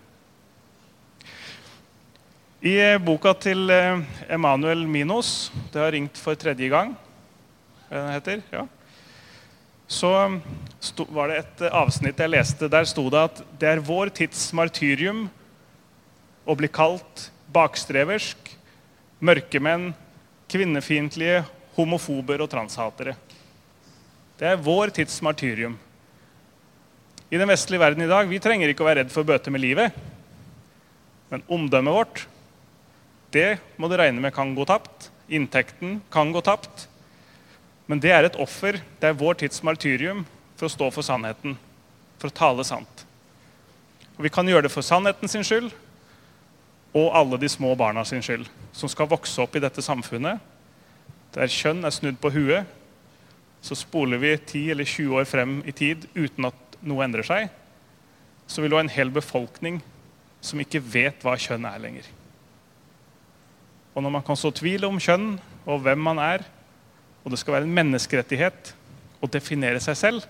I 2.67 2.77
eh, 2.81 3.01
boka 3.03 3.35
til 3.39 3.67
eh, 3.71 3.99
Emanuel 4.33 4.87
Minos, 4.89 5.51
det 5.75 5.83
har 5.83 5.93
ringt 5.95 6.19
for 6.23 6.39
tredje 6.39 6.71
gang, 6.73 6.95
den 7.91 8.09
heter, 8.15 8.41
ja. 8.51 8.65
så 9.87 10.11
sto, 10.83 11.07
var 11.15 11.31
det 11.31 11.37
et 11.43 11.65
avsnitt 11.69 12.19
jeg 12.19 12.33
leste. 12.33 12.71
Der 12.71 12.89
sto 12.89 13.05
det 13.13 13.23
at 13.29 13.43
det 13.61 13.69
er 13.71 13.85
vår 13.87 14.11
tids 14.15 14.49
martyrium 14.57 15.27
å 16.47 16.57
bli 16.59 16.71
kalt 16.71 17.29
bakstreversk, 17.55 18.51
mørkemenn, 19.23 19.93
kvinnefiendtlige, 20.51 21.45
homofober 21.77 22.43
og 22.43 22.51
transhatere. 22.51 23.15
Det 24.39 24.51
er 24.51 24.63
vår 24.63 24.95
tids 24.97 25.21
martyrium 25.25 25.77
i 27.31 27.39
den 27.39 27.51
vestlige 27.51 27.83
verden 27.83 28.05
i 28.05 28.11
dag 28.11 28.29
vi 28.31 28.41
trenger 28.43 28.71
ikke 28.71 28.85
å 28.85 28.89
være 28.89 29.03
redd 29.03 29.13
for 29.13 29.25
å 29.25 29.29
bøte 29.29 29.53
med 29.53 29.63
livet. 29.63 29.95
Men 31.33 31.43
omdømmet 31.51 31.97
vårt, 31.97 32.23
det 33.35 33.59
må 33.77 33.91
du 33.91 33.97
regne 33.99 34.23
med 34.23 34.35
kan 34.35 34.55
gå 34.55 34.67
tapt. 34.69 35.11
Inntekten 35.27 36.01
kan 36.13 36.31
gå 36.33 36.43
tapt. 36.47 36.87
Men 37.91 38.01
det 38.03 38.13
er 38.15 38.29
et 38.29 38.39
offer. 38.43 38.79
Det 39.01 39.11
er 39.11 39.19
vår 39.19 39.41
tids 39.43 39.63
martyrium 39.67 40.25
for 40.57 40.69
å 40.69 40.73
stå 40.73 40.91
for 40.95 41.07
sannheten, 41.07 41.57
for 42.21 42.31
å 42.31 42.37
tale 42.37 42.65
sant. 42.67 43.05
Og 44.17 44.25
vi 44.25 44.33
kan 44.33 44.47
gjøre 44.49 44.69
det 44.69 44.75
for 44.75 44.87
sannheten 44.87 45.29
sin 45.29 45.45
skyld 45.45 45.75
og 46.97 47.11
alle 47.13 47.37
de 47.37 47.49
små 47.53 47.75
barna 47.77 48.07
sin 48.09 48.23
skyld, 48.25 48.47
som 48.73 48.89
skal 48.89 49.11
vokse 49.11 49.43
opp 49.43 49.59
i 49.59 49.61
dette 49.61 49.85
samfunnet 49.85 50.41
der 51.37 51.53
kjønn 51.53 51.85
er 51.85 51.93
snudd 51.93 52.17
på 52.21 52.31
huet. 52.33 52.65
Så 53.61 53.77
spoler 53.77 54.21
vi 54.23 54.33
10 54.37 54.71
eller 54.73 54.89
20 54.89 55.19
år 55.21 55.27
frem 55.29 55.59
i 55.69 55.75
tid 55.75 56.07
uten 56.15 56.49
at 56.49 56.66
noe 56.85 57.05
endrer 57.07 57.27
seg. 57.27 57.49
Så 58.47 58.63
vil 58.63 58.73
du 58.73 58.77
ha 58.79 58.85
en 58.85 58.93
hel 58.93 59.11
befolkning 59.15 59.81
som 60.45 60.61
ikke 60.63 60.83
vet 60.83 61.25
hva 61.25 61.35
kjønn 61.41 61.67
er 61.69 61.83
lenger. 61.83 62.09
Og 63.97 64.05
når 64.05 64.13
man 64.19 64.25
kan 64.27 64.37
så 64.39 64.53
tvil 64.55 64.85
om 64.87 65.01
kjønn 65.01 65.39
og 65.65 65.81
hvem 65.83 66.03
man 66.05 66.21
er, 66.21 66.45
og 67.25 67.33
det 67.33 67.41
skal 67.41 67.57
være 67.57 67.67
en 67.67 67.75
menneskerettighet 67.75 68.75
å 69.25 69.31
definere 69.33 69.81
seg 69.83 69.97
selv, 69.99 70.27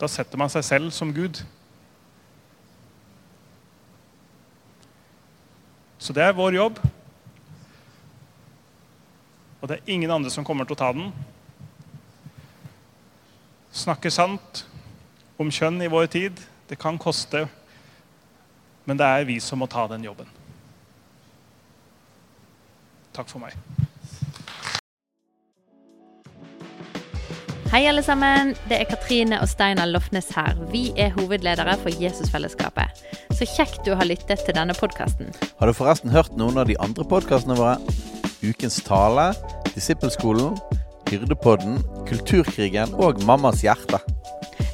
da 0.00 0.08
setter 0.08 0.38
man 0.40 0.52
seg 0.52 0.64
selv 0.64 0.92
som 0.94 1.10
Gud. 1.12 1.40
Så 6.00 6.14
det 6.16 6.22
er 6.24 6.36
vår 6.36 6.56
jobb. 6.56 6.78
Og 9.60 9.68
det 9.68 9.76
er 9.76 9.92
ingen 9.92 10.12
andre 10.12 10.32
som 10.32 10.46
kommer 10.46 10.64
til 10.64 10.78
å 10.78 10.80
ta 10.80 10.88
den. 10.96 11.10
Snakke 13.76 14.12
sant 14.12 14.64
om 15.40 15.48
kjønn 15.48 15.80
i 15.80 15.88
vår 15.88 16.10
tid, 16.12 16.40
det 16.68 16.76
kan 16.80 17.00
koste, 17.00 17.46
men 18.84 18.98
det 19.00 19.06
er 19.06 19.28
vi 19.28 19.38
som 19.40 19.62
må 19.62 19.68
ta 19.70 19.86
den 19.88 20.04
jobben. 20.04 20.28
Takk 23.16 23.30
for 23.30 23.42
meg. 23.42 23.56
Hei, 27.70 27.84
alle 27.86 28.02
sammen. 28.02 28.52
Det 28.66 28.80
er 28.80 28.88
Katrine 28.90 29.38
og 29.38 29.46
Steinar 29.48 29.86
Lofnes 29.86 30.32
her. 30.34 30.58
Vi 30.72 30.88
er 30.98 31.12
hovedledere 31.14 31.76
for 31.78 31.94
Jesusfellesskapet. 32.02 33.04
Så 33.30 33.46
kjekt 33.46 33.84
du 33.86 33.92
har 33.94 34.08
lyttet 34.10 34.42
til 34.42 34.56
denne 34.58 34.74
podkasten. 34.74 35.30
Har 35.60 35.70
du 35.70 35.76
forresten 35.78 36.10
hørt 36.10 36.34
noen 36.38 36.58
av 36.58 36.66
de 36.66 36.78
andre 36.82 37.06
podkastene 37.06 37.54
våre? 37.58 37.78
Ukens 38.42 38.80
tale, 38.82 39.30
Disippelskolen, 39.70 40.58
Hyrdepodden, 41.10 41.78
Kulturkrigen 42.10 42.96
og 42.98 43.22
Mammas 43.28 43.62
hjerte. 43.62 44.02